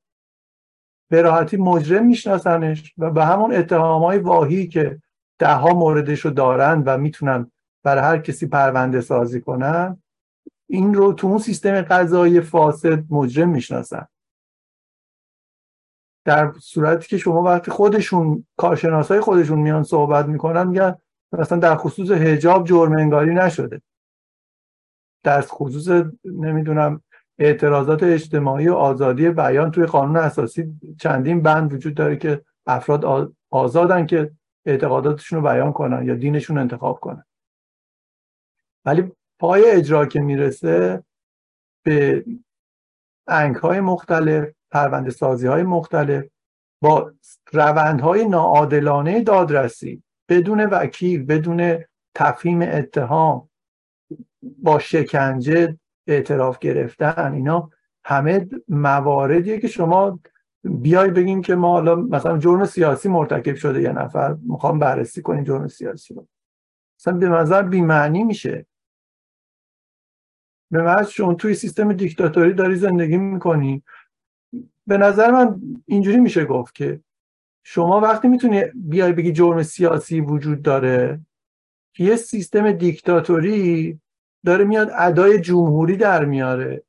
به 1.11 1.21
راحتی 1.21 1.57
مجرم 1.57 2.05
میشناسنش 2.05 2.93
و 2.97 3.11
به 3.11 3.25
همون 3.25 3.55
اتهام 3.55 4.03
های 4.03 4.17
واهی 4.17 4.67
که 4.67 5.01
ده 5.39 5.53
ها 5.53 5.73
موردش 5.73 6.19
رو 6.19 6.31
دارن 6.31 6.83
و 6.85 6.97
می‌تونن 6.97 7.51
برای 7.83 8.03
هر 8.03 8.17
کسی 8.17 8.47
پرونده 8.47 9.01
سازی 9.01 9.41
کنن 9.41 10.03
این 10.69 10.93
رو 10.93 11.13
تو 11.13 11.27
اون 11.27 11.37
سیستم 11.37 11.81
قضایی 11.81 12.41
فاسد 12.41 13.03
مجرم 13.09 13.49
می‌شناسن. 13.49 14.07
در 16.25 16.53
صورتی 16.59 17.07
که 17.07 17.17
شما 17.17 17.41
وقتی 17.41 17.71
خودشون 17.71 18.45
کارشناسای 18.57 19.19
خودشون 19.19 19.59
میان 19.59 19.83
صحبت 19.83 20.25
می‌کنن 20.25 20.67
میگن 20.67 20.95
مثلا 21.31 21.57
در 21.59 21.75
خصوص 21.75 22.11
هجاب 22.11 22.67
جرم 22.67 22.91
انگاری 22.91 23.33
نشده. 23.33 23.81
در 25.23 25.41
خصوص 25.41 26.05
نمی‌دونم 26.25 27.01
اعتراضات 27.39 28.03
اجتماعی 28.03 28.67
و 28.67 28.73
آزادی 28.73 29.29
بیان 29.29 29.71
توی 29.71 29.85
قانون 29.85 30.17
اساسی 30.17 30.79
چندین 30.99 31.41
بند 31.41 31.73
وجود 31.73 31.93
داره 31.93 32.15
که 32.15 32.41
افراد 32.67 33.31
آزادن 33.49 34.05
که 34.05 34.31
اعتقاداتشون 34.65 35.39
رو 35.39 35.49
بیان 35.49 35.73
کنن 35.73 36.05
یا 36.05 36.15
دینشون 36.15 36.57
انتخاب 36.57 36.99
کنن. 36.99 37.25
ولی 38.85 39.11
پای 39.39 39.71
اجرا 39.71 40.05
که 40.05 40.19
می‌رسه 40.19 41.03
به 41.83 42.25
انگ 43.27 43.55
های 43.55 43.79
مختلف 43.79 44.49
پرونده 44.71 45.11
سازی 45.11 45.47
های 45.47 45.63
مختلف 45.63 46.25
با 46.81 47.13
روندهای 47.53 48.27
ناعادلانه 48.27 49.23
دادرسی 49.23 50.03
بدون 50.29 50.61
وکیل 50.61 51.25
بدون 51.25 51.77
تفهیم 52.15 52.61
اتهام 52.61 53.49
با 54.41 54.79
شکنجه 54.79 55.77
اعتراف 56.07 56.59
گرفتن 56.59 57.33
اینا 57.33 57.69
همه 58.03 58.49
مواردیه 58.67 59.59
که 59.59 59.67
شما 59.67 60.19
بیای 60.63 61.09
بگین 61.09 61.41
که 61.41 61.55
ما 61.55 61.71
حالا 61.71 61.95
مثلا 61.95 62.37
جرم 62.37 62.65
سیاسی 62.65 63.09
مرتکب 63.09 63.55
شده 63.55 63.81
یه 63.81 63.91
نفر 63.91 64.37
می‌خوام 64.43 64.79
بررسی 64.79 65.21
کنیم 65.21 65.43
جرم 65.43 65.67
سیاسی 65.67 66.13
رو. 66.13 66.27
مثلا 66.99 67.17
به 67.17 67.29
نظر 67.29 67.61
بیمعنی 67.61 68.23
میشه. 68.23 68.65
به 70.71 70.81
محض 70.81 71.09
چون 71.09 71.35
توی 71.35 71.53
سیستم 71.53 71.93
دیکتاتوری 71.93 72.53
داری 72.53 72.75
زندگی 72.75 73.17
می‌کنی 73.17 73.83
به 74.91 74.97
نظر 74.97 75.31
من 75.31 75.61
اینجوری 75.85 76.17
میشه 76.17 76.45
گفت 76.45 76.75
که 76.75 76.99
شما 77.63 77.99
وقتی 77.99 78.27
می‌تونی 78.27 78.63
بیای 78.75 79.13
بگی 79.13 79.31
جرم 79.31 79.63
سیاسی 79.63 80.21
وجود 80.21 80.61
داره 80.61 81.19
یه 81.97 82.15
سیستم 82.15 82.71
دیکتاتوری 82.71 83.99
داره 84.45 84.63
میاد 84.63 84.91
ادای 84.97 85.39
جمهوری 85.39 85.97
در 85.97 86.25
میاره 86.25 86.83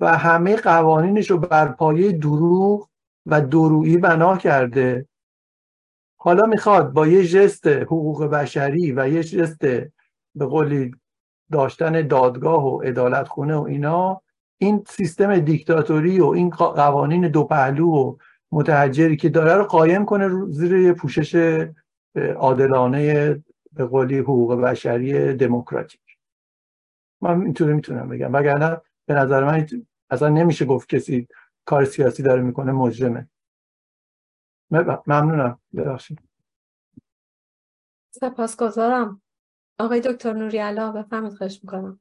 و 0.00 0.18
همه 0.18 0.56
قوانینش 0.56 1.30
رو 1.30 1.38
بر 1.38 1.68
پایه 1.68 2.12
دروغ 2.12 2.88
و 3.26 3.40
درویی 3.40 3.96
بنا 3.96 4.36
کرده. 4.36 5.06
حالا 6.16 6.46
می‌خواد 6.46 6.92
با 6.92 7.06
یه 7.06 7.24
جست 7.24 7.66
حقوق 7.66 8.24
بشری 8.24 8.92
و 8.92 9.08
یه 9.08 9.22
جست 9.22 9.64
به 10.34 10.46
قولی 10.46 10.94
داشتن 11.52 12.06
دادگاه 12.06 12.64
و 12.64 12.82
عدالت 12.82 13.28
خونه 13.28 13.56
و 13.56 13.62
اینا 13.62 14.22
این 14.62 14.84
سیستم 14.88 15.38
دیکتاتوری 15.38 16.20
و 16.20 16.26
این 16.26 16.50
قوانین 16.50 17.28
دو 17.28 17.44
پهلو 17.44 17.86
و 17.86 18.16
متحجری 18.52 19.16
که 19.16 19.28
داره 19.28 19.54
رو 19.54 19.64
قایم 19.64 20.04
کنه 20.04 20.46
زیر 20.48 20.92
پوشش 20.92 21.64
عادلانه 22.36 23.32
به 23.72 23.84
قولی 23.84 24.18
حقوق 24.18 24.54
بشری 24.54 25.34
دموکراتیک. 25.34 26.00
من 27.20 27.42
اینطوری 27.42 27.72
می‌تونم 27.72 28.08
بگم. 28.08 28.32
وگرنه 28.32 28.80
به 29.06 29.14
نظر 29.14 29.44
من 29.44 29.66
اصلا 30.10 30.28
نمیشه 30.28 30.64
گفت 30.64 30.88
کسی 30.88 31.28
کار 31.64 31.84
سیاسی 31.84 32.22
داره 32.22 32.42
می‌کنه 32.42 32.72
مجرمه. 32.72 33.28
ممنونم. 35.06 35.58
ببخشید. 35.76 36.18
سپاسگزارم. 38.10 39.22
آقای 39.78 40.00
دکتر 40.00 40.32
نوری 40.32 40.58
علا 40.58 40.92
بفهمید 40.92 41.32
خواهش 41.32 41.60
می‌کنم. 41.62 42.00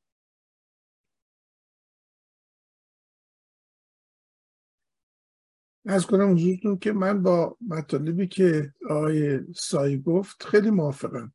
از 5.90 6.06
کنم 6.06 6.34
حضورتون 6.34 6.78
که 6.78 6.94
من 6.94 7.24
با 7.24 7.58
مطالبی 7.68 8.28
که 8.28 8.74
آقای 8.90 9.40
سایی 9.56 9.98
گفت 9.98 10.44
خیلی 10.44 10.70
موافقم. 10.70 11.34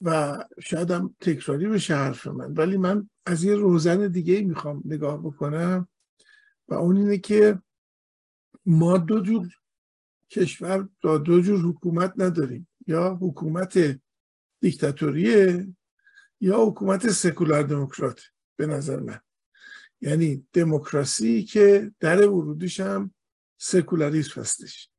و 0.00 0.38
شاید 0.60 0.90
هم 0.90 1.16
تکراری 1.20 1.66
بشه 1.66 1.94
حرف 1.94 2.26
من 2.26 2.52
ولی 2.52 2.76
من 2.76 3.10
از 3.26 3.44
یه 3.44 3.54
روزن 3.54 4.08
دیگه 4.08 4.42
می‌خوام 4.42 4.82
نگاه 4.84 5.22
بکنم 5.22 5.88
و 6.68 6.74
اون 6.74 6.96
اینه 6.96 7.18
که 7.18 7.58
ما 8.66 8.98
دو 8.98 9.20
جور 9.20 9.48
کشور 10.30 10.88
دو, 11.00 11.18
دو 11.18 11.40
جور 11.40 11.60
حکومت 11.60 12.12
نداریم. 12.16 12.68
یا 12.86 13.18
حکومت 13.22 14.00
دیکتاتوریه 14.60 15.66
یا 16.40 16.64
حکومت 16.66 17.10
سکولار 17.10 17.62
دموکرات 17.62 18.20
به 18.56 18.66
نظر 18.66 19.00
من. 19.00 19.20
یعنی 20.00 20.46
دموکراسی 20.52 21.42
که 21.42 21.92
در 22.00 22.28
ورودیش 22.28 22.80
هم 22.80 23.10
سکولاریسم 23.58 24.40
هستش. 24.40 24.90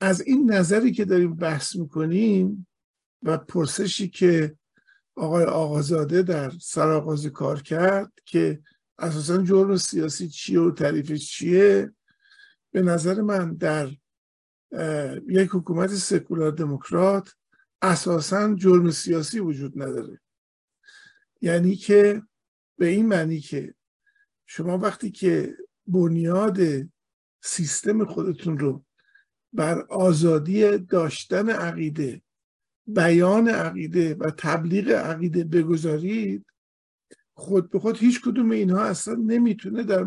از 0.00 0.20
این 0.20 0.52
نظری 0.52 0.92
که 0.92 1.04
داریم 1.04 1.34
بحث 1.34 1.76
می‌کنیم 1.76 2.66
و 3.22 3.38
پرسشی 3.38 4.08
که 4.08 4.56
آقای 5.16 5.44
آقازاده 5.44 6.22
در 6.22 6.50
سرآغاز 6.50 7.26
کار 7.26 7.62
کرد 7.62 8.12
که 8.24 8.62
اساسا 8.98 9.42
جرم 9.42 9.76
سیاسی 9.76 10.28
چیه 10.28 10.60
و 10.60 10.70
تعریفش 10.70 11.30
چیه 11.30 11.92
به 12.70 12.82
نظر 12.82 13.20
من 13.20 13.54
در 13.54 13.90
یک 15.28 15.50
حکومت 15.52 15.90
سکولار 15.90 16.50
دموکرات 16.50 17.34
اساسا 17.82 18.54
جرم 18.54 18.90
سیاسی 18.90 19.40
وجود 19.40 19.82
نداره. 19.82 20.20
یعنی 21.40 21.76
که 21.76 22.22
به 22.78 22.86
این 22.86 23.06
معنی 23.06 23.40
که 23.40 23.74
شما 24.46 24.78
وقتی 24.78 25.10
که 25.10 25.56
بنیاد 25.88 26.58
سیستم 27.42 28.04
خودتون 28.04 28.58
رو 28.58 28.84
بر 29.52 29.80
آزادی 29.80 30.78
داشتن 30.78 31.50
عقیده 31.50 32.22
بیان 32.86 33.48
عقیده 33.48 34.14
و 34.14 34.30
تبلیغ 34.30 34.90
عقیده 34.90 35.44
بگذارید 35.44 36.46
خود 37.34 37.70
به 37.70 37.78
خود 37.78 37.96
هیچ 37.96 38.20
کدوم 38.20 38.50
اینها 38.50 38.84
اصلا 38.84 39.14
نمی‌تونه 39.14 39.82
در 39.82 40.04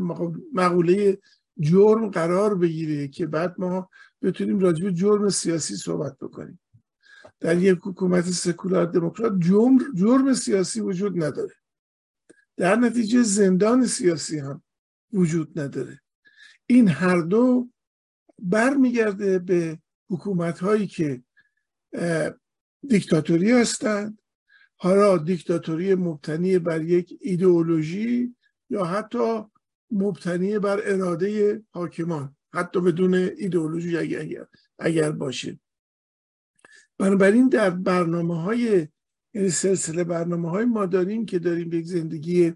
مقوله 0.54 1.17
جرم 1.60 2.10
قرار 2.10 2.56
بگیره 2.56 3.08
که 3.08 3.28
بعد 3.28 3.56
ما 3.58 3.89
بتونیم 4.22 4.60
راجع 4.60 4.84
به 4.84 4.94
جرم 4.94 5.30
سیاسی 5.30 5.76
صحبت 5.76 6.17
بکنیم. 6.17 6.60
در 7.39 7.58
یک 7.58 7.80
حکومت 7.84 8.26
سکولار 8.26 8.86
دموکرات 8.86 9.39
جرم, 9.39 9.78
جرم 9.96 10.34
سیاسی 10.34 10.82
وجود 10.82 11.24
نداره. 11.24 11.54
در 12.58 12.76
نتیجه 12.76 13.22
زندان 13.22 13.86
سیاسی 13.86 14.39
هم. 14.39 14.63
وجود 15.13 15.60
نداره. 15.60 16.02
این 16.67 16.88
هر 16.88 17.21
دو 17.21 17.69
برمیگرده 18.39 19.39
به 19.39 19.80
حکومت 20.10 20.60
هایی 20.60 20.88
که 20.88 21.24
دیکتاتوری 22.88 23.52
هستند. 23.52 24.17
حالا 24.76 25.17
دیکتاتوری 25.17 25.95
مبتنی 25.95 26.60
بر 26.60 26.82
یک 26.82 27.17
ایدئولوژی 27.21 28.36
یا 28.69 28.86
حتی 28.86 29.43
مبتنی 29.91 30.60
بر 30.60 30.80
اراده 30.84 31.62
حاکمان. 31.71 32.36
حتی 32.54 32.82
بدون 32.82 33.13
ایدئولوژی 33.13 33.97
اگر, 33.97 34.47
اگر 34.80 35.12
باشه. 35.12 35.60
بنابراین 36.97 37.50
در 37.50 37.69
برنامه 37.69 38.41
های 38.41 38.88
یعنی 39.34 39.50
سلسله 39.50 40.04
برنامه 40.04 40.50
های 40.50 40.65
ما 40.65 40.86
داریم 40.86 41.26
که 41.26 41.39
داریم 41.39 41.74
یک 41.74 41.86
زندگی 41.86 42.54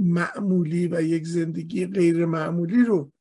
معمولی 0.00 0.86
و 0.86 1.02
یک 1.02 1.26
زندگی 1.26 1.86
غیر 1.86 2.26
معمولی 2.26 2.84
رو 2.84 3.12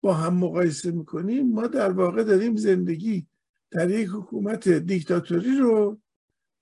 با 0.00 0.14
هم 0.14 0.34
مقایسه 0.34 0.90
می‌کنیم. 0.90 1.52
ما 1.52 1.66
در 1.66 1.90
واقع 1.90 2.22
داریم 2.22 2.56
زندگی 2.56 3.26
در 3.70 3.90
یک 3.90 4.08
حکومت 4.08 4.68
دیکتاتوری 4.68 5.56
رو 5.58 6.00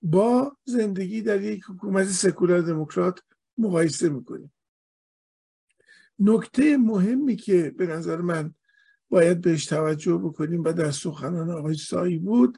با 0.01 0.57
زندگی 0.65 1.21
در 1.21 1.41
یک 1.41 1.63
حکومت 1.69 2.07
سکولار 2.07 2.61
دموکرات 2.61 3.19
مقایسه 3.57 4.09
می‌کنیم. 4.09 4.53
نکته 6.19 6.77
مهمی 6.77 7.35
که 7.35 7.73
به 7.77 7.87
نظر 7.87 8.17
من 8.21 8.53
باید 9.09 9.41
بهش 9.41 9.65
توجه 9.65 10.17
بکنیم 10.17 10.63
و 10.63 10.73
در 10.73 10.91
سخنان 10.91 11.49
آقای 11.49 11.75
سایی 11.75 12.17
بود 12.17 12.57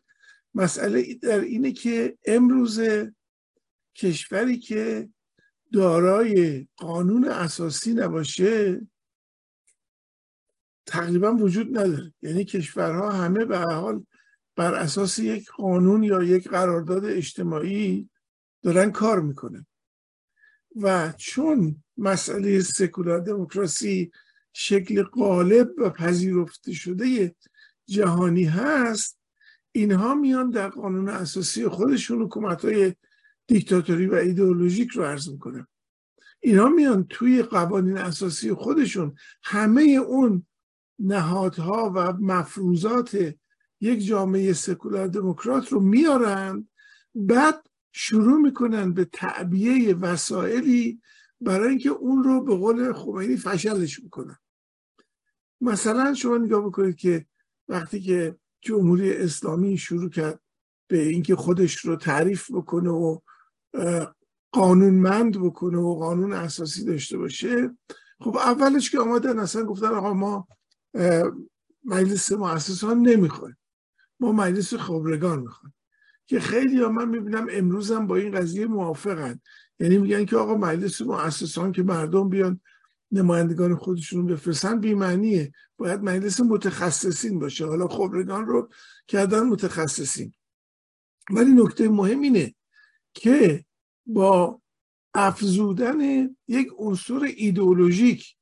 مسئله 0.55 1.13
در 1.13 1.39
اینه 1.39 1.71
که 1.71 2.17
امروز 2.25 2.81
کشوری 3.95 4.57
که 4.57 5.09
دارای 5.73 6.67
قانون 6.77 7.25
اساسی 7.25 7.93
نباشه 7.93 8.81
تقریبا 10.85 11.33
وجود 11.33 11.77
نداره. 11.77 12.13
یعنی 12.21 12.45
کشورها 12.45 13.11
همه 13.11 13.45
به 13.45 13.57
حال 13.57 14.05
بر 14.55 14.73
اساس 14.73 15.19
یک 15.19 15.51
قانون 15.51 16.03
یا 16.03 16.23
یک 16.23 16.47
قرارداد 16.47 17.05
اجتماعی 17.05 18.09
دارن 18.61 18.91
کار 18.91 19.21
می‌کنن. 19.21 19.65
و 20.75 21.13
چون 21.17 21.83
مسئله 21.97 22.61
سکولار 22.61 23.19
دموکراسی 23.19 24.11
شکل 24.53 25.03
غالب 25.03 25.69
و 25.77 25.89
پذیرفته 25.89 26.73
شده 26.73 27.35
جهانی 27.85 28.43
هست 28.43 29.19
اینها 29.71 30.13
میان 30.15 30.49
در 30.49 30.69
قانون 30.69 31.09
اساسی 31.09 31.67
خودشون 31.67 32.21
حکومت 32.21 32.65
های 32.65 32.95
دیکتاتوری 33.53 34.07
و 34.07 34.15
ایدئولوژیک 34.15 34.89
رو 34.89 35.03
عرض 35.03 35.29
می‌کنن 35.29 35.67
اینها 36.39 36.69
میان 36.69 37.05
توی 37.09 37.43
قوانین 37.43 37.97
اساسی 37.97 38.53
خودشون 38.53 39.15
همه 39.43 39.81
اون 39.81 40.45
نهادها 40.99 41.91
و 41.95 42.13
مفروضات 42.13 43.33
یک 43.81 44.05
جامعه 44.05 44.53
سکولار 44.53 45.07
دموکرات 45.07 45.67
رو 45.67 45.79
میارن 45.79 46.67
بعد 47.15 47.67
شروع 47.91 48.41
می‌کنن 48.41 48.93
به 48.93 49.05
تعبیه 49.05 49.95
وسائلی 49.95 51.01
برای 51.41 51.69
اینکه 51.69 51.89
اون 51.89 52.23
رو 52.23 52.43
به 52.43 52.55
قول 52.55 52.93
خمینی 52.93 53.37
فشلش 53.37 54.03
می‌کنن 54.03 54.37
مثلا 55.61 56.13
شما 56.13 56.37
نگاه 56.37 56.65
بکنید 56.65 56.95
که 56.95 57.25
وقتی 57.67 58.01
که 58.01 58.35
جمهوری 58.61 59.13
اسلامی 59.13 59.77
شروع 59.77 60.09
کرد 60.09 60.39
به 60.87 61.01
اینکه 61.01 61.35
خودش 61.35 61.77
رو 61.77 61.95
تعریف 61.95 62.51
بکنه 62.51 62.89
و 62.89 63.19
قانونمند 64.51 65.37
بکنه 65.37 65.77
و 65.77 65.95
قانون 65.95 66.33
اساسی 66.33 66.85
داشته 66.85 67.17
باشه. 67.17 67.77
خب 68.19 68.37
اولش 68.37 68.91
که 68.91 68.99
آمدن 68.99 69.39
اصلا 69.39 69.63
گفتن 69.63 69.87
آقا 69.87 70.13
ما 70.13 70.47
مجلس 71.83 72.31
مؤسسان 72.31 72.99
نمی‌خوایم 72.99 73.57
ما 74.19 74.31
مجلس 74.31 74.73
خبرگان 74.73 75.39
می‌خوایم 75.39 75.73
که 76.25 76.39
خیلی 76.39 76.81
ها 76.81 76.89
من 76.89 77.09
می‌بینم 77.09 77.47
امروز 77.51 77.91
هم 77.91 78.07
با 78.07 78.15
این 78.15 78.31
قضیه 78.31 78.65
موافقن. 78.65 79.39
یعنی 79.79 79.97
میگن 79.97 80.25
که 80.25 80.37
آقا 80.37 80.57
مجلس 80.57 81.01
مؤسسان 81.01 81.71
که 81.71 81.83
مردم 81.83 82.29
بیان 82.29 82.61
نمایندگان 83.11 83.75
خودشون 83.75 84.25
بفرستن 84.25 84.79
بیمعنیه. 84.79 85.51
باید 85.77 86.03
مجلس 86.03 86.39
متخصصین 86.39 87.39
باشه. 87.39 87.65
حالا 87.65 87.87
خبرگان 87.87 88.45
رو 88.45 88.69
کردن 89.07 89.43
متخصصین. 89.43 90.33
ولی 91.29 91.51
نکته 91.51 91.89
مهم 91.89 92.21
اینه 92.21 92.55
که 93.13 93.65
با 94.05 94.61
افزودن 95.13 96.29
یک 96.47 96.67
عنصر 96.77 97.19
ایدئولوژیک 97.37 98.35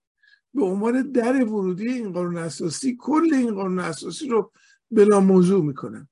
به 0.53 0.63
عنوان 0.63 1.11
در 1.11 1.43
ورودی 1.43 1.87
این 1.87 2.13
قانون 2.13 2.37
اساسی 2.37 2.97
کل 2.99 3.33
این 3.33 3.55
قانون 3.55 3.79
اساسی 3.79 4.27
رو 4.27 4.51
بلا 4.91 5.19
موضوع 5.19 5.65
می‌کنن 5.65 6.09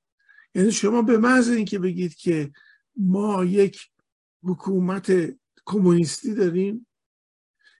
یعنی 0.54 0.72
شما 0.72 1.02
به 1.02 1.18
محض 1.18 1.48
اینکه 1.48 1.78
بگید 1.78 2.14
که 2.14 2.52
ما 2.96 3.44
یک 3.44 3.90
حکومت 4.42 5.36
کمونیستی 5.66 6.34
داریم 6.34 6.86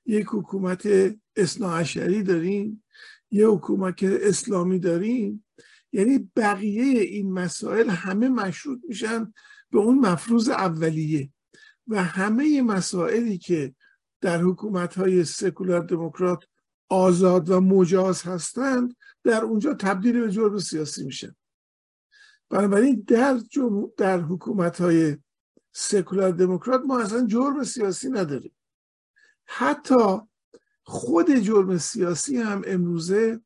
یک 0.06 0.26
حکومت 0.30 0.88
اصناعشری 1.36 2.22
داریم 2.22 2.84
یک 3.30 3.46
حکومت 3.46 4.02
اسلامی 4.02 4.78
داریم 4.78 5.44
یعنی 5.92 6.30
بقیه 6.36 7.00
این 7.00 7.32
مسائل 7.32 7.90
همه 7.90 8.28
مشروط 8.28 8.80
میشن 8.88 9.32
به 9.70 9.78
اون 9.78 9.98
مفروض 9.98 10.48
اولیه. 10.48 11.30
و 11.88 12.04
همه 12.04 12.62
مسائلی 12.62 13.38
که 13.38 13.74
در 14.20 14.40
حکومت 14.40 14.98
های 14.98 15.24
سکولار 15.24 15.80
دموکرات 15.80 16.44
آزاد 16.88 17.50
و 17.50 17.60
مجاز 17.60 18.22
هستند 18.22 18.96
در 19.24 19.42
اونجا 19.42 19.74
تبدیل 19.74 20.20
به 20.20 20.30
جرم 20.30 20.58
سیاسی 20.58 21.04
میشن 21.04 21.34
بنابراین 22.50 23.04
در, 23.06 23.40
در 23.96 24.20
حکومت 24.20 24.80
های 24.80 25.16
سکولار 25.72 26.30
دموکرات 26.30 26.82
ما 26.86 27.00
اصلا 27.00 27.26
جرم 27.26 27.64
سیاسی 27.64 28.10
نداریم. 28.10 28.52
حتی 29.46 30.20
خود 30.82 31.34
جرم 31.34 31.78
سیاسی 31.78 32.36
هم 32.36 32.62
امروزه 32.66 33.40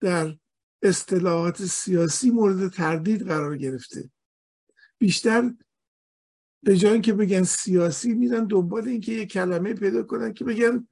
در 0.00 0.36
اصطلاحات 0.82 1.62
سیاسی 1.62 2.30
مورد 2.30 2.72
تردید 2.72 3.26
قرار 3.26 3.56
گرفته. 3.56 4.10
بیشتر 4.98 5.54
به 6.62 6.76
جای 6.76 6.92
اینکه 6.92 7.12
بگن 7.12 7.42
سیاسی 7.42 8.14
میرن 8.14 8.44
دنبال 8.44 8.88
اینکه 8.88 9.12
یه 9.12 9.26
کلمه 9.26 9.74
پیدا 9.74 10.02
کنن 10.02 10.34
که 10.34 10.44
بگن 10.44 10.88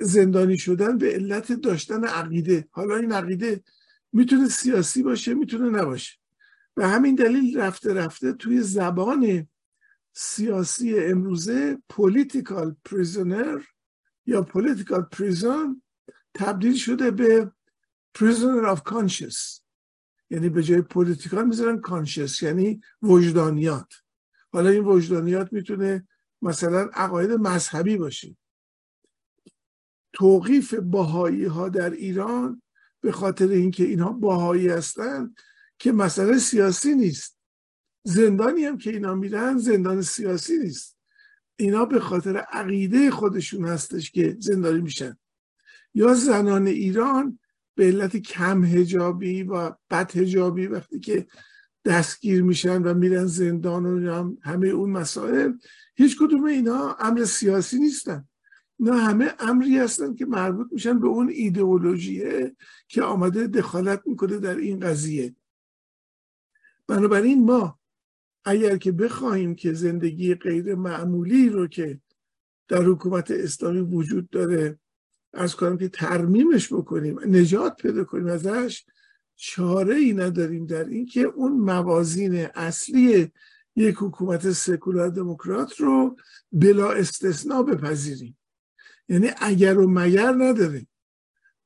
زندانی 0.00 0.58
شدن 0.58 0.98
به 0.98 1.14
علت 1.14 1.52
داشتن 1.52 2.04
عقیده. 2.04 2.68
حالا 2.70 2.96
این 2.96 3.12
عقیده 3.12 3.64
می‌تونه 4.12 4.48
سیاسی 4.48 5.02
باشه 5.02 5.34
می‌تونه 5.34 5.80
نباشه. 5.80 6.18
به 6.74 6.86
همین 6.86 7.14
دلیل 7.14 7.58
رفته 7.58 7.94
رفته 7.94 8.32
توی 8.32 8.60
زبان 8.60 9.48
سیاسی 10.12 10.98
امروزه 10.98 11.78
پولیتیکال 11.88 12.76
پریزنر 12.84 13.62
یا 14.26 14.42
political 14.42 15.02
prison 15.02 15.82
تبدیل 16.34 16.74
شده 16.74 17.10
به 17.10 17.52
prisoner 18.14 18.66
of 18.66 18.82
conscience 18.82 19.60
یعنی 20.30 20.48
به 20.48 20.62
جای 20.62 20.82
political 20.82 21.46
می‌ذارن 21.46 21.80
conscience 21.80 22.42
یعنی 22.42 22.80
وجدانیات. 23.02 23.92
حالا 24.52 24.70
این 24.70 24.84
وجدانیات 24.84 25.52
می‌تونه 25.52 26.08
مثلا 26.42 26.90
عقاید 26.92 27.30
مذهبی 27.30 27.96
باشه. 27.96 28.36
توقیف 30.12 30.74
بهایی 30.74 31.44
ها 31.44 31.68
در 31.68 31.90
ایران 31.90 32.62
به 33.00 33.12
خاطر 33.12 33.48
اینکه 33.48 33.84
اینها 33.84 34.12
بهایی 34.12 34.68
هستند 34.68 35.36
که 35.78 35.92
مسئله 35.92 36.38
سیاسی 36.38 36.94
نیست. 36.94 37.38
زندانی 38.04 38.64
هم 38.64 38.78
که 38.78 38.90
اینا 38.90 39.14
میرن 39.14 39.58
زندان 39.58 40.02
سیاسی 40.02 40.58
نیست. 40.58 40.96
اینا 41.56 41.84
به 41.84 42.00
خاطر 42.00 42.36
عقیده 42.36 43.10
خودشون 43.10 43.64
هستش 43.64 44.10
که 44.10 44.36
زندانی 44.40 44.80
میشن. 44.80 45.18
یا 45.94 46.14
زنان 46.14 46.66
ایران 46.66 47.38
به 47.76 47.84
علت 47.84 48.16
کم 48.16 48.64
هجابی 48.64 49.42
و 49.42 49.72
بد 49.90 50.16
هجابی 50.16 50.66
وقتی 50.66 51.00
که 51.00 51.26
دستگیر 51.84 52.42
میشن 52.42 52.82
و 52.82 52.94
میرن 52.94 53.26
زندان 53.26 54.08
و 54.08 54.34
همه 54.42 54.68
اون 54.68 54.90
مسائل 54.90 55.52
هیچ 55.94 56.16
کدوم 56.20 56.44
اینا 56.44 56.96
امر 57.00 57.24
سیاسی 57.24 57.78
نیستن. 57.78 58.28
اینا 58.78 58.96
همه 58.96 59.34
امری 59.38 59.78
هستن 59.78 60.14
که 60.14 60.26
مربوط 60.26 60.66
میشن 60.72 61.00
به 61.00 61.06
اون 61.06 61.28
ایدئولوژیه 61.28 62.56
که 62.88 63.02
آمده 63.02 63.46
دخالت 63.46 64.02
می‌کنه 64.06 64.38
در 64.38 64.56
این 64.56 64.80
قضیه. 64.80 65.34
بنابراین 66.86 67.44
ما 67.44 67.78
اگر 68.44 68.76
که 68.76 68.92
بخواهیم 68.92 69.54
که 69.54 69.72
زندگی 69.72 70.34
غیر 70.34 70.74
معمولی 70.74 71.48
رو 71.48 71.66
که 71.66 72.00
در 72.68 72.82
حکومت 72.82 73.30
اسلامی 73.30 73.80
وجود 73.80 74.30
داره 74.30 74.78
از 75.36 75.56
کنم 75.56 75.78
که 75.78 75.88
ترمیمش 75.88 76.72
بکنیم 76.72 77.20
نجات 77.26 77.76
پیدا 77.82 78.04
کنیم 78.04 78.26
ازش 78.26 78.84
چاره 79.36 79.94
ای 79.94 80.12
نداریم 80.12 80.66
در 80.66 80.84
اینکه 80.84 81.20
اون 81.20 81.52
موازین 81.52 82.48
اصلی 82.54 83.32
یک 83.76 83.96
حکومت 83.98 84.52
سکولار 84.52 85.08
دموکرات 85.08 85.80
رو 85.80 86.16
بلا 86.52 86.92
استثناء 86.92 87.62
بپذیریم. 87.62 88.38
یعنی 89.08 89.30
اگر 89.36 89.78
و 89.78 89.90
مگر 89.90 90.32
نداره 90.32 90.86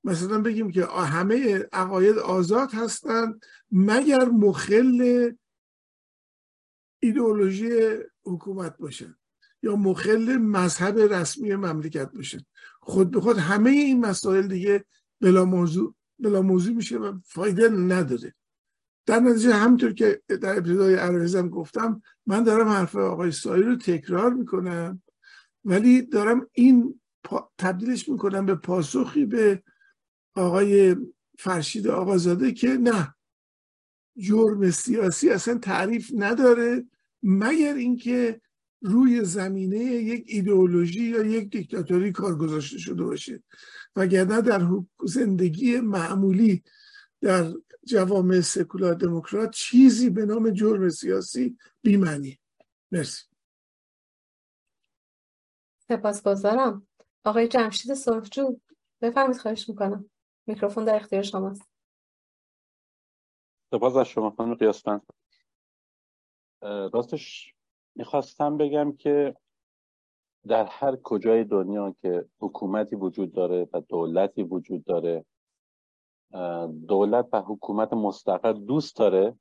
مثلا 0.05 0.41
بگیم 0.43 0.71
که 0.71 0.87
همه 0.87 1.59
عقاید 1.73 2.19
آزاد 2.19 2.75
هستند 2.75 3.41
مگر 3.73 4.25
مخل 4.25 5.31
ایدئولوژی 7.01 7.71
حکومت 8.25 8.79
باشن 8.79 9.17
یا 9.63 9.77
مخل 9.77 10.37
مذهب 10.37 10.99
رسمی 10.99 11.55
مملکت 11.55 12.13
باشن. 12.13 12.41
خود 12.91 13.11
به 13.11 13.21
خود 13.21 13.39
همه 13.39 13.71
این 13.71 14.01
مسائل 14.01 14.47
دیگه 14.47 14.85
بلا 15.21 15.45
موضوع 15.45 15.95
بلا 16.19 16.43
موضوع 16.43 16.75
میشه 16.75 16.99
و 16.99 17.19
فایده 17.25 17.69
نداره. 17.69 18.35
در 19.07 19.21
نتیجه 19.21 19.55
همینطور 19.55 19.93
که 19.93 20.23
در 20.29 20.57
ابتدای 20.57 20.95
عرایزم 20.95 21.49
گفتم 21.49 22.03
من 22.27 22.43
دارم 22.43 22.69
حرف 22.69 22.97
آقای 22.97 23.33
سایی 23.33 23.63
رو 23.63 23.77
تکرار 23.77 24.33
می‌کنم 24.33 25.03
ولی 25.65 26.03
دارم 26.03 26.47
این 26.53 27.01
تبدیلش 27.59 28.09
می‌کنم 28.09 28.47
به 28.47 28.55
پاسخی 28.55 29.27
به 29.27 29.63
آقای 30.35 30.97
فرشید 31.39 31.89
آقازاده 31.89 32.53
که 32.53 32.69
نه 32.69 33.15
جرم 34.17 34.71
سیاسی 34.71 35.31
اصلا 35.31 35.59
تعریف 35.59 36.11
نداره 36.15 36.85
مگر 37.23 37.75
اینکه 37.75 38.41
روی 38.83 39.25
زمینه 39.25 39.79
یک 39.85 40.25
ایدئولوژی 40.27 41.05
یا 41.05 41.23
یک 41.23 41.51
دیکتاتوری 41.51 42.13
کار 42.13 42.39
گذاشته 42.39 42.79
شده 42.79 43.05
باشه. 43.05 43.43
وگرنه 43.97 44.41
در 44.41 44.69
زندگی 45.05 45.81
معمولی 45.81 46.63
در 47.21 47.53
جوامع 47.85 48.41
سکولار 48.41 48.95
دموکرات 48.95 49.51
چیزی 49.51 50.11
به 50.11 50.27
نام 50.27 50.51
جرم 50.51 50.89
سیاسی 50.89 51.59
بیمعنی 51.83 52.41
مرسی. 52.93 53.25
سپاسگزارم. 55.89 56.87
آقای 57.25 57.49
جمشید 57.49 57.95
صرفجو 57.95 58.61
بفرمید 59.01 59.37
خواهش 59.37 59.69
می‌کنم. 59.69 60.11
میکروفون 60.47 60.85
در 60.85 60.97
اختیار 60.97 61.23
شماست. 61.23 61.63
سپاس 63.71 63.97
از 63.97 64.07
شما 64.07 64.31
خانم 64.31 64.55
قیاسفند 64.55 65.03
راستش 66.63 67.55
می‌خواستم 68.01 68.57
بگم 68.57 68.93
که 68.93 69.37
در 70.49 70.65
هر 70.65 70.97
کجای 70.97 71.45
دنیا 71.45 71.95
که 72.03 72.25
حکومتی 72.41 72.97
وجود 72.97 73.33
داره 73.33 73.69
و 73.73 73.81
دولتی 73.81 74.43
وجود 74.43 74.85
داره 74.85 75.25
دولت 76.89 77.29
و 77.33 77.43
حکومت 77.43 77.93
مستقر 77.93 78.53
دوست 78.53 78.97
داره 78.97 79.35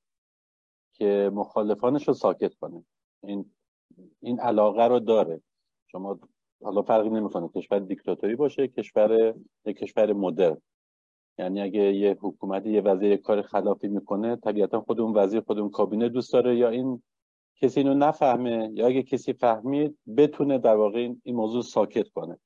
که 0.94 1.32
مخالفانش 1.34 2.08
رو 2.08 2.14
ساکت 2.14 2.56
کنه. 2.56 2.86
این 3.24 3.52
این 4.22 4.40
علاقه 4.40 4.84
رو 4.84 5.00
داره. 5.00 5.42
شما 5.88 6.20
حالا 6.64 6.82
فرقی 6.82 7.10
نمی‌کنه 7.10 7.50
کشور 7.56 7.80
دیکتاتوری 7.80 8.36
باشه 8.36 8.68
کشور 8.68 9.36
یک 9.66 9.78
کشور 9.78 10.14
مدرن. 10.14 10.62
یعنی 11.38 11.62
اگه 11.62 11.94
یه 11.94 12.18
حکومت 12.22 12.66
یه 12.66 12.82
وزیر 12.82 13.18
کار 13.18 13.42
خلافی 13.42 13.88
می‌کنه 13.88 14.36
طبیعتا 14.36 14.82
خود 14.82 15.00
اون 15.00 15.18
وزیر 15.18 15.42
خود 15.42 15.60
اون 15.60 15.70
کابینه 15.70 16.10
دوست 16.10 16.34
داره 16.34 16.58
یا 16.58 16.70
این 16.70 17.02
کسی 17.62 17.80
اینو 17.80 17.94
نفهمه 17.94 18.72
یا 18.74 18.88
اگه 18.88 19.04
کسی 19.04 19.34
فهمید 19.34 19.98
بتونه 20.18 20.58
در 20.58 20.76
واقع 20.76 21.14
این 21.24 21.36
موضوع 21.36 21.62
ساکت 21.62 22.10
کنه. 22.10 22.40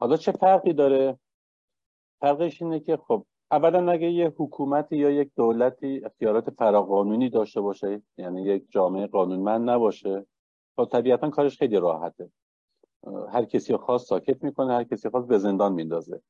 حالا 0.00 0.16
چه 0.16 0.32
فرقی 0.32 0.72
داره؟ 0.72 1.18
فرقش 2.20 2.62
اینه 2.62 2.80
که 2.80 2.96
خب 2.96 3.26
اولا 3.50 3.92
اگه 3.92 4.10
یه 4.10 4.32
حکومتی 4.36 4.96
یا 4.96 5.10
یک 5.10 5.30
دولتی 5.36 6.00
اختیارات 6.04 6.50
فراقانونی 6.50 7.30
داشته 7.30 7.60
باشه 7.60 8.02
یعنی 8.18 8.42
یک 8.42 8.64
جامعه 8.70 9.06
قانونمند 9.06 9.70
نباشه 9.70 10.26
خب 10.76 10.84
طبیعتا 10.84 11.30
کارش 11.30 11.58
خیلی 11.58 11.76
راحته. 11.76 12.30
هر 13.32 13.44
کسی 13.44 13.76
خواست 13.76 14.06
ساکت 14.06 14.44
می‌کنه 14.44 14.72
هر 14.72 14.84
کسی 14.84 15.10
خواست 15.10 15.28
به 15.28 15.38
زندان 15.38 15.72
میندازه. 15.72 16.22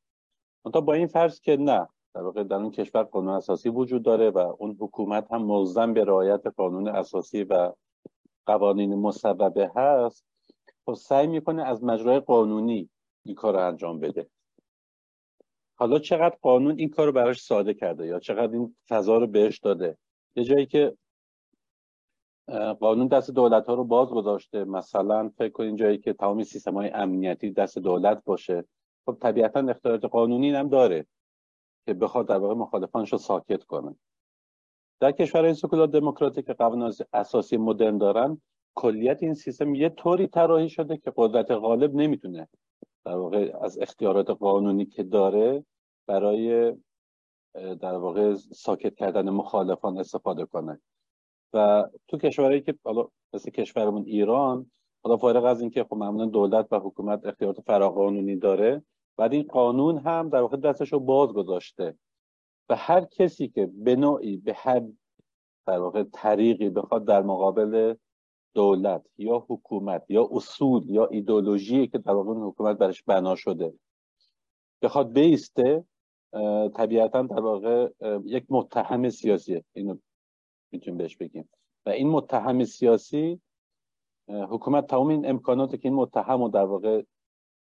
تا 0.72 0.80
با 0.80 0.92
این 0.92 1.06
فرض 1.06 1.40
که 1.40 1.56
نه 1.56 1.88
در 2.14 2.22
واقع 2.22 2.44
در 2.44 2.56
اون 2.56 2.70
کشور 2.70 3.02
قانون 3.02 3.34
اساسی 3.34 3.68
وجود 3.68 4.02
داره 4.02 4.30
و 4.30 4.38
اون 4.58 4.76
حکومت 4.80 5.32
هم 5.32 5.42
ملزم 5.42 5.92
به 5.92 6.04
رعایت 6.04 6.46
قانون 6.46 6.88
اساسی 6.88 7.44
و 7.44 7.72
قوانین 8.46 8.94
مصوبه 8.94 9.70
هست. 9.76 10.24
خب 10.86 10.94
سعی 10.94 11.26
می‌کنه 11.26 11.62
از 11.62 11.84
مجرای 11.84 12.20
قانونی 12.20 12.90
این 13.24 13.34
کار 13.34 13.54
رو 13.54 13.66
انجام 13.66 14.00
بده. 14.00 14.30
حالا 15.74 15.98
چقدر 15.98 16.36
قانون 16.42 16.78
این 16.78 16.88
کار 16.88 17.06
رو 17.06 17.12
براش 17.12 17.42
ساده 17.42 17.74
کرده 17.74 18.06
یا 18.06 18.18
چقدر 18.18 18.52
این 18.52 18.76
فضا 18.88 19.18
رو 19.18 19.26
بهش 19.26 19.58
داده؟ 19.58 19.96
یه 20.36 20.44
جایی 20.44 20.66
که 20.66 20.96
قانون 22.80 23.06
دست 23.06 23.30
دولت 23.30 23.66
ها 23.66 23.74
رو 23.74 23.84
باز 23.84 24.08
گذاشته. 24.08 24.64
مثلا 24.64 25.28
فکر 25.38 25.52
کنین 25.52 25.76
جایی 25.76 25.98
که 25.98 26.12
تمامی 26.12 26.44
سیستم 26.44 26.74
های 26.74 26.90
امنیتی 26.90 27.50
دست 27.50 27.78
دولت 27.78 28.22
باشه. 28.24 28.64
خب 29.06 29.16
طبیعتا 29.20 29.60
اختیارات 29.60 30.04
قانونی 30.04 30.50
هم 30.50 30.68
داره. 30.68 31.06
که 31.86 31.94
بخواد 31.94 32.28
در 32.28 32.38
واقع 32.38 32.54
مخالفانش 32.54 33.12
رو 33.12 33.18
ساکت 33.18 33.64
کنه. 33.64 33.96
در 35.00 35.12
کشورهای 35.12 35.54
سکولار 35.54 35.86
دموکراتیک 35.86 36.46
که 36.46 36.52
قوانین 36.52 36.92
اساسی 37.12 37.56
مدرن 37.56 37.98
دارن 37.98 38.42
کلیت 38.74 39.22
این 39.22 39.34
سیستم 39.34 39.74
یه 39.74 39.88
طوری 39.88 40.26
طراحی 40.26 40.68
شده 40.68 40.96
که 40.96 41.12
قدرت 41.16 41.50
غالب 41.50 41.94
نمی‌تونه 41.94 42.48
در 43.04 43.16
واقع 43.16 43.52
از 43.60 43.78
اختیارات 43.78 44.30
قانونی 44.30 44.86
که 44.86 45.02
داره 45.02 45.64
برای 46.06 46.74
در 47.54 47.94
واقع 47.94 48.34
ساکت 48.34 48.94
کردن 48.94 49.30
مخالفان 49.30 49.98
استفاده 49.98 50.46
کنه. 50.46 50.80
و 51.52 51.88
تو 52.08 52.18
کشورهایی 52.18 52.60
که 52.60 52.74
حالا 52.84 53.08
مثل 53.32 53.50
کشورمون 53.50 54.04
ایران 54.06 54.70
حالا 55.04 55.16
فارغ 55.16 55.44
از 55.44 55.60
اینکه 55.60 55.84
خب 55.84 55.96
معمولا 55.96 56.26
دولت 56.26 56.66
و 56.70 56.78
حکومت 56.78 57.26
اختیارات 57.26 57.60
فراقانونی 57.60 58.36
داره 58.36 58.82
بعد 59.16 59.32
این 59.32 59.42
قانون 59.42 59.98
هم 59.98 60.28
در 60.28 60.40
واقع 60.40 60.56
دستش 60.56 60.92
رو 60.92 61.00
باز 61.00 61.32
گذاشته. 61.32 61.98
و 62.68 62.76
هر 62.76 63.04
کسی 63.04 63.48
که 63.48 63.66
به 63.66 63.96
نوعی 63.96 64.36
به 64.36 64.54
هر 64.56 64.82
در 65.66 65.78
واقع 65.78 66.02
طریقی 66.02 66.70
بخواد 66.70 67.04
در 67.04 67.22
مقابل 67.22 67.94
دولت 68.54 69.06
یا 69.18 69.46
حکومت 69.48 70.04
یا 70.08 70.28
اصول 70.32 70.90
یا 70.90 71.06
ایدولوژی 71.06 71.86
که 71.86 71.98
در 71.98 72.12
واقع 72.12 72.34
حکومت 72.34 72.78
برش 72.78 73.02
بنا 73.02 73.34
شده 73.34 73.74
بخواد 74.82 75.12
بیسته 75.12 75.84
طبیعتا 76.74 77.22
در 77.22 77.40
واقع 77.40 77.90
یک 78.24 78.44
متهم 78.48 79.08
سیاسیه 79.08 79.64
اینو 79.72 79.96
می‌تونیم 80.72 80.98
بهش 80.98 81.16
بگیم. 81.16 81.48
و 81.86 81.90
این 81.90 82.08
متهم 82.08 82.64
سیاسی 82.64 83.40
حکومت 84.28 84.86
تمام 84.86 85.08
این 85.08 85.30
امکاناتی 85.30 85.78
که 85.78 85.88
این 85.88 85.94
متهم 85.94 86.42
رو 86.42 86.48
در 86.48 86.64
واقع 86.64 87.02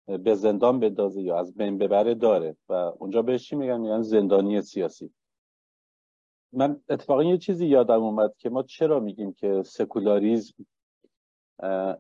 به 0.07 0.35
زندان 0.35 0.81
بدازه 0.81 1.23
یا 1.23 1.39
از 1.39 1.55
بین 1.55 1.79
ببره 1.79 2.15
داره. 2.15 2.57
و 2.69 2.73
اونجا 2.73 3.23
بهش 3.23 3.49
چی 3.49 3.57
میگن؟ 3.57 3.81
میگن 3.81 4.03
زندانی 4.03 4.63
سیاسی. 4.63 5.13
من 6.53 6.81
اتفاقا 6.89 7.25
یه 7.25 7.39
چیزی 7.39 7.67
یادم 7.67 8.03
اومد 8.03 8.35
که 8.39 8.51
ما 8.51 8.63
چرا 8.63 9.01
میگیم 9.01 9.33
که 9.33 9.63
سکولاریزم 9.63 10.67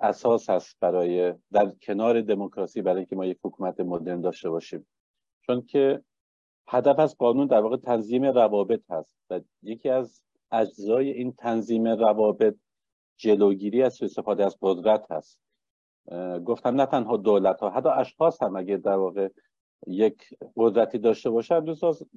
اساس 0.00 0.50
هست 0.50 0.76
برای 0.80 1.34
در 1.52 1.70
کنار 1.82 2.20
دموکراسی 2.20 2.82
برای 2.82 2.96
اینکه 2.96 3.16
ما 3.16 3.26
یک 3.26 3.38
حکومت 3.44 3.80
مدرن 3.80 4.20
داشته 4.20 4.50
باشیم. 4.50 4.86
چون 5.46 5.62
که 5.62 6.02
هدف 6.68 6.98
از 6.98 7.16
قانون 7.16 7.46
در 7.46 7.60
واقع 7.60 7.76
تنظیم 7.76 8.24
روابط 8.24 8.90
هست 8.90 9.16
و 9.30 9.40
یکی 9.62 9.88
از 9.88 10.22
اجزای 10.52 11.10
این 11.10 11.32
تنظیم 11.32 11.88
روابط 11.88 12.56
جلوگیری 13.16 13.82
از 13.82 14.02
استفاده 14.02 14.46
از 14.46 14.56
قدرت 14.62 15.10
هست. 15.10 15.41
گفتم 16.44 16.74
نه 16.74 16.86
تنها 16.86 17.16
دولت 17.16 17.60
ها 17.60 17.70
حتی 17.70 17.88
اشخاص 17.88 18.42
هم 18.42 18.56
اگه 18.56 18.76
در 18.76 18.96
واقع 18.96 19.28
یک 19.86 20.22
قدرتی 20.56 20.98
داشته 20.98 21.30
باشن 21.30 21.64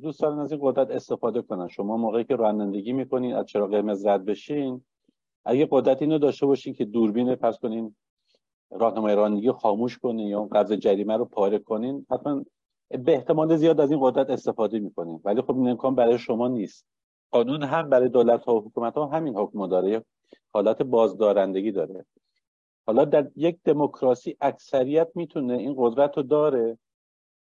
دوست 0.01 0.21
دارن 0.21 0.39
از 0.39 0.51
این 0.51 0.61
قدرت 0.63 0.91
استفاده 0.91 1.41
کنن. 1.41 1.67
شما 1.67 1.97
موقعی 1.97 2.23
که 2.23 2.35
رانندگی 2.35 2.93
می‌کنین 2.93 3.35
از 3.35 3.45
چرا 3.45 3.67
قرمز 3.67 4.05
رد 4.05 4.25
بشین 4.25 4.85
اگه 5.45 5.67
قدرت 5.71 6.01
اینو 6.01 6.17
داشته 6.17 6.45
باشین 6.45 6.73
که 6.73 6.85
دوربین 6.85 7.35
پس 7.35 7.59
کنین 7.59 7.95
راهنمای 8.71 9.15
رانندگی 9.15 9.51
خاموش 9.51 9.97
کنین 9.97 10.27
یا 10.27 10.43
قرض 10.43 10.71
جریمه 10.71 11.17
رو 11.17 11.25
پاره 11.25 11.59
کنین 11.59 12.05
حتما 12.11 12.43
به 12.89 13.13
احتمال 13.13 13.55
زیاد 13.55 13.81
از 13.81 13.91
این 13.91 13.99
قدرت 14.03 14.29
استفاده 14.29 14.79
می‌کنین. 14.79 15.21
ولی 15.23 15.41
خب 15.41 15.57
این 15.57 15.69
امکان 15.69 15.95
برای 15.95 16.17
شما 16.17 16.47
نیست. 16.47 16.85
قانون 17.31 17.63
هم 17.63 17.89
برای 17.89 18.09
دولت 18.09 18.45
ها 18.45 18.55
و 18.55 18.61
حکومت 18.61 18.97
ها 18.97 19.05
همین 19.05 19.37
حکم 19.37 19.67
داره. 19.67 20.05
حالت 20.53 20.81
بازدارندگی 20.81 21.71
داره. 21.71 22.05
حالا 22.87 23.05
در 23.05 23.31
یک 23.35 23.57
دموکراسی 23.63 24.37
اکثریت 24.41 25.07
می‌تونه 25.15 25.53
این 25.53 25.75
قدرت 25.77 26.17
رو 26.17 26.23
داره 26.23 26.77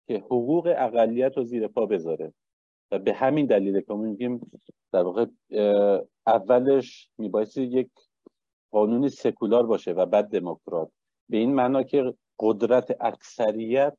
که 0.06 0.18
حقوق 0.18 0.74
اقلیت 0.76 1.36
رو 1.36 1.44
زیر 1.44 1.68
پا 1.68 1.86
بذاره. 1.86 2.32
و 2.90 2.98
به 2.98 3.12
همین 3.12 3.46
دلیل 3.46 3.80
که 3.80 3.94
میگیم 3.94 4.50
در 4.92 5.02
واقع 5.02 5.26
اولش 6.26 7.08
میبایستی 7.18 7.62
یک 7.62 7.90
قانون 8.70 9.08
سکولار 9.08 9.66
باشه 9.66 9.92
و 9.92 10.06
بعد 10.06 10.28
دموکرات. 10.28 10.90
به 11.28 11.36
این 11.36 11.54
معنا 11.54 11.82
که 11.82 12.14
قدرت 12.38 12.96
اکثریت 13.00 13.96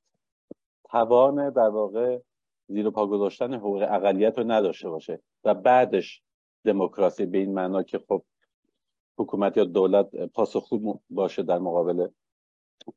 توان 0.89 1.49
در 1.49 1.69
واقع 1.69 2.19
زیر 2.67 2.89
پا 2.89 3.07
گذاشتن 3.07 3.53
حقوق 3.53 3.87
اقلیت 3.89 4.37
رو 4.37 4.51
نداشته 4.51 4.89
باشه 4.89 5.19
و 5.43 5.53
بعدش 5.53 6.21
دموکراسی 6.63 7.25
به 7.25 7.37
این 7.37 7.53
معنا 7.53 7.83
که 7.83 7.99
خب 7.99 8.23
حکومت 9.17 9.57
یا 9.57 9.63
دولت 9.63 10.15
پاسخگو 10.15 10.99
باشه 11.09 11.43
در 11.43 11.59
مقابل 11.59 12.07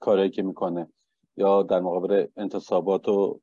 کارهایی 0.01 0.31
که 0.31 0.43
می‌کنه 0.43 0.89
یا 1.37 1.63
در 1.63 1.81
مقابل 1.81 2.27
انتصابات 2.37 3.09
و 3.09 3.41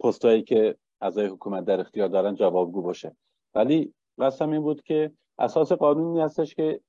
پستایی 0.00 0.42
که 0.42 0.76
اعضای 1.00 1.26
حکومت 1.26 1.64
در 1.64 1.80
اختیار 1.80 2.08
دارن 2.08 2.34
جوابگو 2.34 2.82
باشه. 2.82 3.16
ولی 3.54 3.94
قسم 4.18 4.50
این 4.50 4.62
بود 4.62 4.82
که 4.82 5.12
اساس 5.38 5.72
قانونی 5.72 6.20
هستش 6.20 6.54
که 6.54 6.80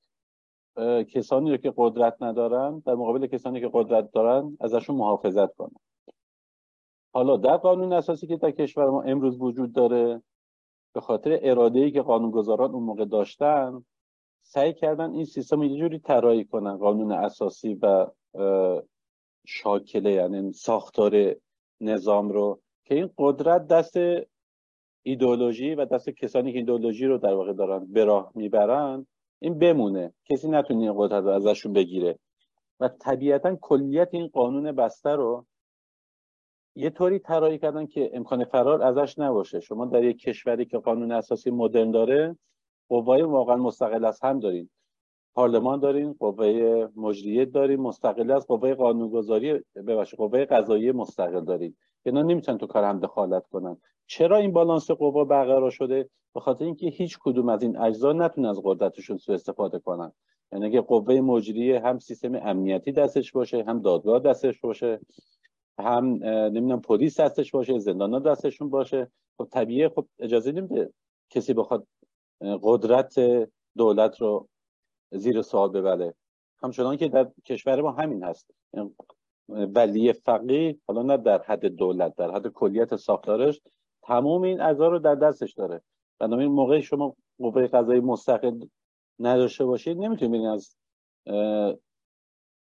کسانی 1.08 1.50
رو 1.50 1.56
که 1.56 1.74
قدرت 1.76 2.22
ندارن 2.22 2.82
در 2.86 2.94
مقابل 2.94 3.26
کسانی 3.26 3.60
که 3.60 3.70
قدرت 3.72 4.10
دارن 4.10 4.56
ازشون 4.60 4.96
محافظت 4.96 5.54
کنن. 5.54 5.76
حالا 7.12 7.36
در 7.36 7.56
قانون 7.56 7.92
اساسی 7.92 8.26
که 8.26 8.36
در 8.36 8.50
کشور 8.50 8.90
ما 8.90 9.02
امروز 9.02 9.40
وجود 9.40 9.72
داره 9.72 10.22
به 10.94 11.00
خاطر 11.00 11.38
اراده 11.42 11.78
ای 11.78 11.90
که 11.90 12.02
قانونگذاران 12.02 12.70
اون 12.70 12.82
موقع 12.82 13.04
داشتن 13.04 13.84
سعی 14.46 14.74
کردن 14.74 15.10
این 15.10 15.24
سیستم 15.24 15.62
یه 15.62 15.78
جوری 15.78 15.98
طراحی 15.98 16.44
کنن 16.44 16.76
قانون 16.76 17.12
اساسی 17.12 17.78
و 17.82 18.06
شاکله 19.46 20.12
یعنی 20.12 20.52
ساختار 20.52 21.36
نظام 21.80 22.28
رو 22.28 22.60
که 22.84 22.94
این 22.94 23.10
قدرت 23.18 23.66
دست 23.66 23.96
ایدولوژی 25.02 25.74
و 25.74 25.84
دست 25.84 26.10
کسانی 26.10 26.52
که 26.52 26.58
ایدولوژی 26.58 27.06
رو 27.06 27.18
در 27.18 27.34
واقع 27.34 27.52
دارن 27.52 27.92
به 27.92 28.04
راه 28.04 28.32
می‌برن 28.34 29.06
این 29.38 29.58
بمونه. 29.58 30.14
کسی 30.24 30.48
نتونه 30.48 30.80
این 30.80 30.94
قدرت 30.96 31.24
رو 31.24 31.28
ازشون 31.28 31.72
بگیره. 31.72 32.18
و 32.80 32.88
طبیعتا 32.88 33.56
کلیت 33.56 34.08
این 34.12 34.28
قانون 34.28 34.72
بسته 34.72 35.10
رو 35.10 35.46
یه 36.76 36.90
طوری 36.90 37.18
طراحی 37.18 37.58
کردن 37.58 37.86
که 37.86 38.10
امکان 38.12 38.44
فرار 38.44 38.82
ازش 38.82 39.18
نباشه. 39.18 39.60
شما 39.60 39.86
در 39.86 40.04
یک 40.04 40.18
کشوری 40.18 40.64
که 40.64 40.78
قانون 40.78 41.12
اساسی 41.12 41.50
مدرن 41.50 41.90
داره 41.90 42.36
قوای 42.88 43.22
واقعا 43.22 43.56
مستقل 43.56 44.04
از 44.04 44.20
هم 44.22 44.40
دارین 44.40 44.68
پارلمان 45.34 45.80
دارین 45.80 46.12
قوه 46.12 46.88
مجریه 46.96 47.44
دارین 47.44 47.80
مستقل 47.80 48.30
از 48.30 48.46
قوه 48.46 48.74
قانونگذاری 48.74 49.60
ببخشید 49.86 50.18
قوه 50.18 50.44
قضایی 50.44 50.92
مستقل 50.92 51.44
دارین 51.44 51.76
اینا 52.06 52.22
نمی‌تونن 52.22 52.58
تو 52.58 52.66
کار 52.66 52.84
هم 52.84 53.00
دخالت 53.00 53.46
کنن. 53.46 53.76
چرا 54.06 54.36
این 54.36 54.52
بالانس 54.52 54.90
قوا 54.90 55.24
برقرار 55.24 55.70
شده؟ 55.70 56.08
به 56.34 56.40
خاطر 56.40 56.64
اینکه 56.64 56.86
هیچ 56.86 57.18
کدوم 57.20 57.48
از 57.48 57.62
این 57.62 57.76
اجزا 57.76 58.12
نتونن 58.12 58.48
از 58.48 58.60
قدرتشون 58.64 59.16
سوء 59.16 59.34
استفاده 59.34 59.78
کنن. 59.78 60.12
یعنی 60.52 60.66
اگه 60.66 60.80
قوه 60.80 61.20
مجریه 61.20 61.80
هم 61.80 61.98
سیستم 61.98 62.34
امنیتی 62.34 62.92
دستش 62.92 63.32
باشه 63.32 63.64
هم 63.68 63.80
دادگاه 63.80 64.20
دستش 64.20 64.60
باشه 64.60 65.00
هم 65.78 66.04
نمی‌دونم 66.24 66.80
پلیس 66.80 67.20
دستش 67.20 67.50
باشه 67.50 67.78
زندانا 67.78 68.18
دستشون 68.18 68.70
باشه. 68.70 69.10
خب 69.38 69.48
طبیعه 69.52 69.88
خب 69.88 70.06
اجازه 70.18 70.52
نمیده 70.52 70.92
کسی 71.30 71.54
بخواد 71.54 71.86
قدرت 72.40 73.14
دولت 73.76 74.20
رو 74.20 74.48
زیر 75.12 75.42
سوال 75.42 75.68
ببره. 75.68 76.14
همچنان 76.62 76.96
که 76.96 77.08
در 77.08 77.30
کشور 77.44 77.80
ما 77.80 77.92
همین 77.92 78.24
هست. 78.24 78.50
ولی 79.48 80.12
فقیه 80.12 80.78
حالا 80.86 81.02
نه 81.02 81.16
در 81.16 81.42
حد 81.42 81.66
دولت 81.66 82.16
در 82.16 82.30
حد 82.30 82.48
کلیت 82.48 82.96
ساختارش 82.96 83.60
تمام 84.02 84.42
این 84.42 84.60
اعضا 84.60 84.88
رو 84.88 84.98
در 84.98 85.14
دستش 85.14 85.52
داره. 85.52 85.82
بنابراین 86.18 86.52
موقع 86.52 86.80
شما 86.80 87.16
قوه 87.38 87.66
قضایی 87.66 88.00
مستقل 88.00 88.66
نداشته 89.18 89.64
باشید 89.64 89.98
نمی‌تونید 89.98 90.46
از 90.46 90.76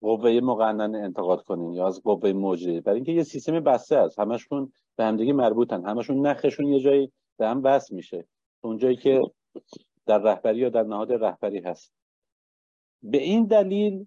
قوه 0.00 0.40
مقننه 0.42 0.98
انتقاد 0.98 1.42
کنین 1.42 1.72
یا 1.72 1.86
از 1.86 2.02
قوه 2.02 2.32
مجری 2.32 2.80
برای 2.80 2.96
اینکه 2.96 3.12
یه 3.12 3.22
سیستم 3.22 3.60
بسته 3.60 3.96
است. 3.96 4.18
همشون 4.18 4.72
به 4.96 5.04
همدیگه 5.04 5.32
مربوطن. 5.32 5.84
همشون 5.84 6.26
نخشون 6.26 6.66
یه 6.66 6.80
جایی 6.80 7.12
به 7.38 7.48
هم 7.48 7.60
وصل 7.64 7.94
میشه. 7.94 8.26
اونجایی 8.60 8.96
که 8.96 9.22
در 10.06 10.18
رهبری 10.18 10.58
یا 10.58 10.68
در 10.68 10.82
نهاد 10.82 11.12
رهبری 11.12 11.58
هست. 11.60 11.92
به 13.02 13.18
این 13.18 13.44
دلیل 13.44 14.06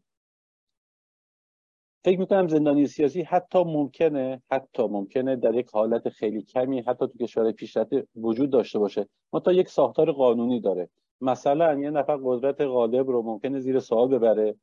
فکر 2.03 2.19
می‌کنم 2.19 2.47
زندانی 2.47 2.87
سیاسی 2.87 3.21
حتی 3.21 3.63
ممکنه 3.63 4.41
حتی 4.51 4.83
ممکنه 4.87 5.35
در 5.35 5.55
یک 5.55 5.69
حالت 5.69 6.09
خیلی 6.09 6.41
کمی 6.41 6.81
حتی 6.81 7.07
تو 7.07 7.17
کشور 7.17 7.51
پیشرفته 7.51 8.07
وجود 8.15 8.49
داشته 8.49 8.79
باشه. 8.79 9.09
ما 9.33 9.39
تا 9.39 9.53
یک 9.53 9.69
ساختار 9.69 10.11
قانونی 10.11 10.61
داره. 10.61 10.89
مثلا 11.21 11.79
یه 11.79 11.89
نفر 11.89 12.19
قدرت 12.23 12.61
غالب 12.61 13.07
رو 13.09 13.21
ممکنه 13.21 13.59
زیر 13.59 13.79
سوال 13.79 14.07
ببره 14.07 14.55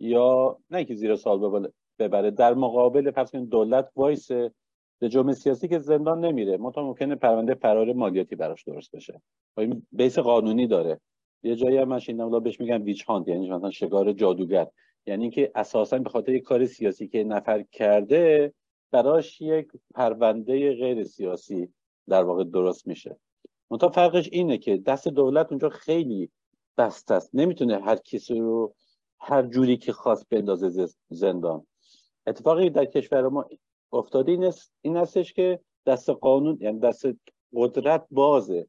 یا 0.00 0.58
نه 0.70 0.84
که 0.84 0.94
زیر 0.94 1.16
سوال 1.16 1.70
ببره 1.98 2.30
در 2.30 2.54
مقابل 2.54 3.10
پس 3.10 3.34
دولت 3.34 3.90
وایسه 3.96 4.52
به 4.98 5.08
جرم 5.08 5.32
سیاسی 5.32 5.68
که 5.68 5.78
زندان 5.78 6.24
نمیره. 6.24 6.56
منتها 6.56 6.82
ممکنه 6.82 7.14
پرونده 7.14 7.54
فرار 7.54 7.92
مالیاتی 7.92 8.36
براش 8.36 8.64
درست 8.64 8.96
بشه. 8.96 9.22
و 9.56 9.60
این 9.60 9.86
بیس 9.92 10.18
قانونی 10.18 10.66
داره. 10.66 11.00
یه 11.42 11.56
جایی 11.56 11.76
هم 11.76 11.88
من 11.88 12.40
بهش 12.42 12.60
میگن 12.60 12.82
ویچ 12.82 13.04
هانت 13.04 13.28
یعنی 13.28 13.50
مثلا 13.50 13.70
شکار 13.70 14.12
جادوگر. 14.12 14.66
یعنی 15.06 15.30
که 15.30 15.52
اساسا 15.54 15.98
به 15.98 16.10
خاطر 16.10 16.32
یک 16.32 16.42
کار 16.42 16.66
سیاسی 16.66 17.08
که 17.08 17.24
نفر 17.24 17.62
کرده 17.62 18.52
براش 18.90 19.40
یک 19.40 19.68
پرونده 19.94 20.74
غیر 20.74 21.04
سیاسی 21.04 21.68
در 22.08 22.24
واقع 22.24 22.44
درست 22.44 22.86
میشه. 22.86 23.16
منتها 23.70 23.88
فرقش 23.88 24.28
اینه 24.32 24.58
که 24.58 24.76
دست 24.76 25.08
دولت 25.08 25.46
اونجا 25.50 25.68
خیلی 25.68 26.30
بسته 26.78 27.14
است. 27.14 27.30
نمی‌تونه 27.34 27.80
هر 27.80 27.96
کسی 27.96 28.38
رو 28.38 28.74
هر 29.20 29.42
جوری 29.42 29.76
که 29.76 29.92
خواست 29.92 30.28
بندازه 30.30 30.88
زندان. 31.08 31.66
اتفاقی 32.26 32.70
در 32.70 32.84
کشور 32.84 33.28
ما 33.28 33.48
افتاده 33.92 34.32
این, 34.32 34.44
است، 34.44 34.72
این 34.82 34.96
هستش 34.96 35.32
که 35.32 35.60
دست 35.86 36.10
قانون 36.10 36.58
یعنی 36.60 36.80
دست 36.80 37.06
قدرت 37.54 38.06
بازه. 38.10 38.66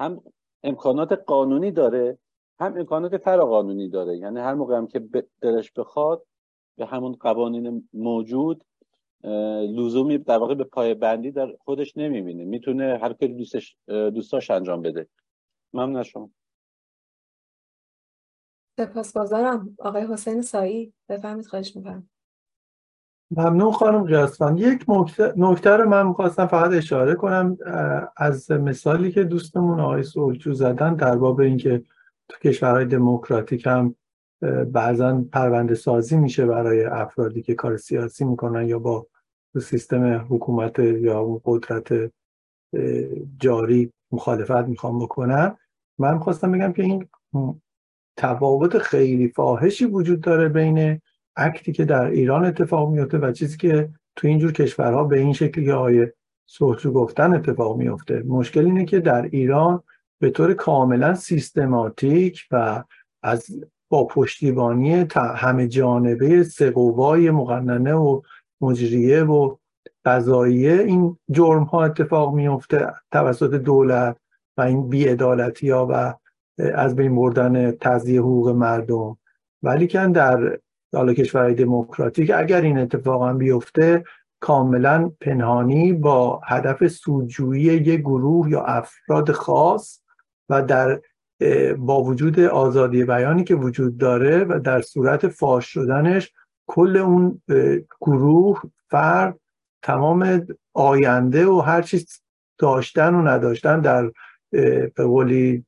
هم 0.00 0.22
امکانات 0.62 1.12
قانونی 1.12 1.70
داره 1.70 2.18
هم 2.60 2.78
امکانات 2.78 3.28
قانونی 3.28 3.88
داره. 3.88 4.16
یعنی 4.16 4.40
هر 4.40 4.54
موقع 4.54 4.76
هم 4.76 4.86
که 4.86 5.08
دلش 5.40 5.72
بخواد 5.72 6.26
به 6.76 6.86
همون 6.86 7.12
قوانین 7.12 7.88
موجود 7.92 8.64
لزومی 9.62 10.18
در 10.18 10.38
واقع 10.38 10.54
به 10.54 10.64
پای 10.64 10.94
بندی 10.94 11.30
در 11.30 11.56
خودش 11.64 11.96
نمی‌بینه. 11.96 12.44
می‌تونه 12.44 12.98
هر 13.02 13.12
کاری 13.12 13.34
دوستش 13.34 13.76
دوستاش 13.86 14.50
انجام 14.50 14.82
بده. 14.82 15.08
ممنون 15.72 16.02
شما. 16.02 16.30
سپاسگزارم. 18.76 19.76
آقای 19.78 20.06
حسین 20.06 20.42
سایی 20.42 20.92
بفهمید 21.08 21.46
خواهش 21.46 21.76
می‌کنم. 21.76 22.08
ممنون 23.36 23.72
خانم 23.72 24.04
قیاسفند 24.04 24.60
یک 24.60 24.84
نکته 25.36 25.70
رو 25.70 25.88
من 25.88 26.06
می‌خواستم 26.06 26.46
فقط 26.46 26.72
اشاره 26.72 27.14
کنم 27.14 27.58
از 28.16 28.50
مثالی 28.50 29.12
که 29.12 29.24
دوستمون 29.24 29.80
آقای 29.80 30.02
سولچو 30.02 30.52
زدن 30.52 30.94
در 30.94 31.16
باب 31.16 31.40
اینکه 31.40 31.82
تو 32.28 32.38
کشورهای 32.38 32.84
دموکراتیک 32.84 33.66
هم 33.66 33.94
بعضا 34.72 35.24
پرونده 35.32 35.74
سازی 35.74 36.16
میشه 36.16 36.46
برای 36.46 36.84
افرادی 36.84 37.42
که 37.42 37.54
کار 37.54 37.76
سیاسی 37.76 38.24
می‌کنن 38.24 38.68
یا 38.68 38.78
با 38.78 39.06
سیستم 39.60 40.26
حکومت 40.30 40.78
یا 40.78 41.40
قدرت 41.44 42.12
جاری 43.38 43.92
مخالفت 44.12 44.68
می‌خوام 44.68 44.98
بکنن. 44.98 45.56
من 45.98 46.14
می‌خواستم 46.14 46.52
بگم 46.52 46.72
که 46.72 46.82
این 46.82 47.08
تفاوت 48.16 48.78
خیلی 48.78 49.28
فاحشی 49.28 49.84
وجود 49.84 50.20
داره 50.20 50.48
بین 50.48 51.00
اکتی 51.40 51.72
که 51.72 51.84
در 51.84 52.04
ایران 52.04 52.44
اتفاق 52.44 52.90
میفته 52.90 53.18
و 53.18 53.32
چیزی 53.32 53.56
که 53.56 53.88
تو 54.16 54.28
اینجور 54.28 54.52
کشورها 54.52 55.04
به 55.04 55.18
این 55.18 55.32
شکلی 55.32 55.64
که 55.64 55.72
آقای 55.72 56.06
سوچو 56.46 56.92
گفتن 56.92 57.34
اتفاق 57.34 57.76
میفته. 57.76 58.22
مشکل 58.26 58.64
اینه 58.64 58.84
که 58.84 59.00
در 59.00 59.22
ایران 59.22 59.82
به 60.20 60.30
طور 60.30 60.54
کاملا 60.54 61.14
سیستماتیک 61.14 62.46
و 62.50 62.84
از 63.22 63.46
با 63.88 64.06
پشتیبانی 64.06 65.06
همه 65.14 65.68
جانبه 65.68 66.42
سقوای 66.42 67.30
مقننه 67.30 67.94
و 67.94 68.20
مجریه 68.60 69.22
و 69.22 69.56
قضاییه 70.04 70.72
این 70.72 71.18
جرم 71.30 71.62
ها 71.62 71.84
اتفاق 71.84 72.34
میفته 72.34 72.92
توسط 73.12 73.54
دولت 73.54 74.16
و 74.56 74.60
این 74.60 74.88
بیعدالتی 74.88 75.70
ها 75.70 75.86
و 75.90 76.14
از 76.74 76.96
بین 76.96 77.16
بردن 77.16 77.70
تضییع 77.70 78.20
حقوق 78.20 78.48
مردم. 78.48 79.18
ولی 79.62 79.86
که 79.86 79.98
در 80.06 80.58
حالا 80.92 81.14
کشورهای 81.14 81.54
دموکراتیک 81.54 82.30
اگر 82.34 82.60
این 82.60 82.78
اتفاق 82.78 83.22
هم 83.22 83.38
بیفته 83.38 84.04
کاملا 84.40 85.12
پنهانی 85.20 85.92
با 85.92 86.40
هدف 86.44 86.86
سودجویی 86.88 87.62
یک 87.62 88.00
گروه 88.00 88.50
یا 88.50 88.62
افراد 88.62 89.32
خاص 89.32 90.00
و 90.48 90.62
در 90.62 91.00
با 91.78 92.02
وجود 92.02 92.40
آزادی 92.40 93.04
بیانی 93.04 93.44
که 93.44 93.54
وجود 93.54 93.98
داره 93.98 94.44
و 94.44 94.58
در 94.58 94.80
صورت 94.80 95.28
فاش 95.28 95.66
شدنش 95.66 96.32
کل 96.66 96.96
اون 96.96 97.42
گروه 98.00 98.62
فرد 98.90 99.40
تمام 99.82 100.46
آینده 100.74 101.46
و 101.46 101.60
هر 101.60 101.82
چیز 101.82 102.22
داشتن 102.58 103.14
و 103.14 103.22
نداشتن 103.22 103.80
در 103.80 104.12
به 104.94 105.04
قولی 105.04 105.64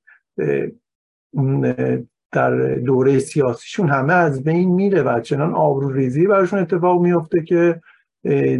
در 2.32 2.74
دوره 2.74 3.18
سیاسیشون 3.18 3.88
همه 3.88 4.12
از 4.12 4.44
بین 4.44 4.74
میره 4.74 5.02
و 5.02 5.20
چنان 5.20 5.54
آبرو 5.54 5.92
ریزی 5.92 6.26
براشون 6.26 6.58
اتفاق 6.58 7.00
میفته 7.00 7.42
که 7.42 7.80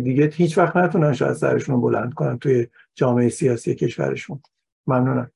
دیگه 0.05 0.27
هیچ 0.27 0.59
وقت 0.59 0.77
نتونن 0.77 1.13
شاید 1.13 1.33
سرشون 1.33 1.81
بلند 1.81 2.15
کنن 2.15 2.39
توی 2.39 2.67
جامعه 2.95 3.29
سیاسی 3.29 3.75
کشورشون. 3.75 4.41
ممنونم. 4.87 5.31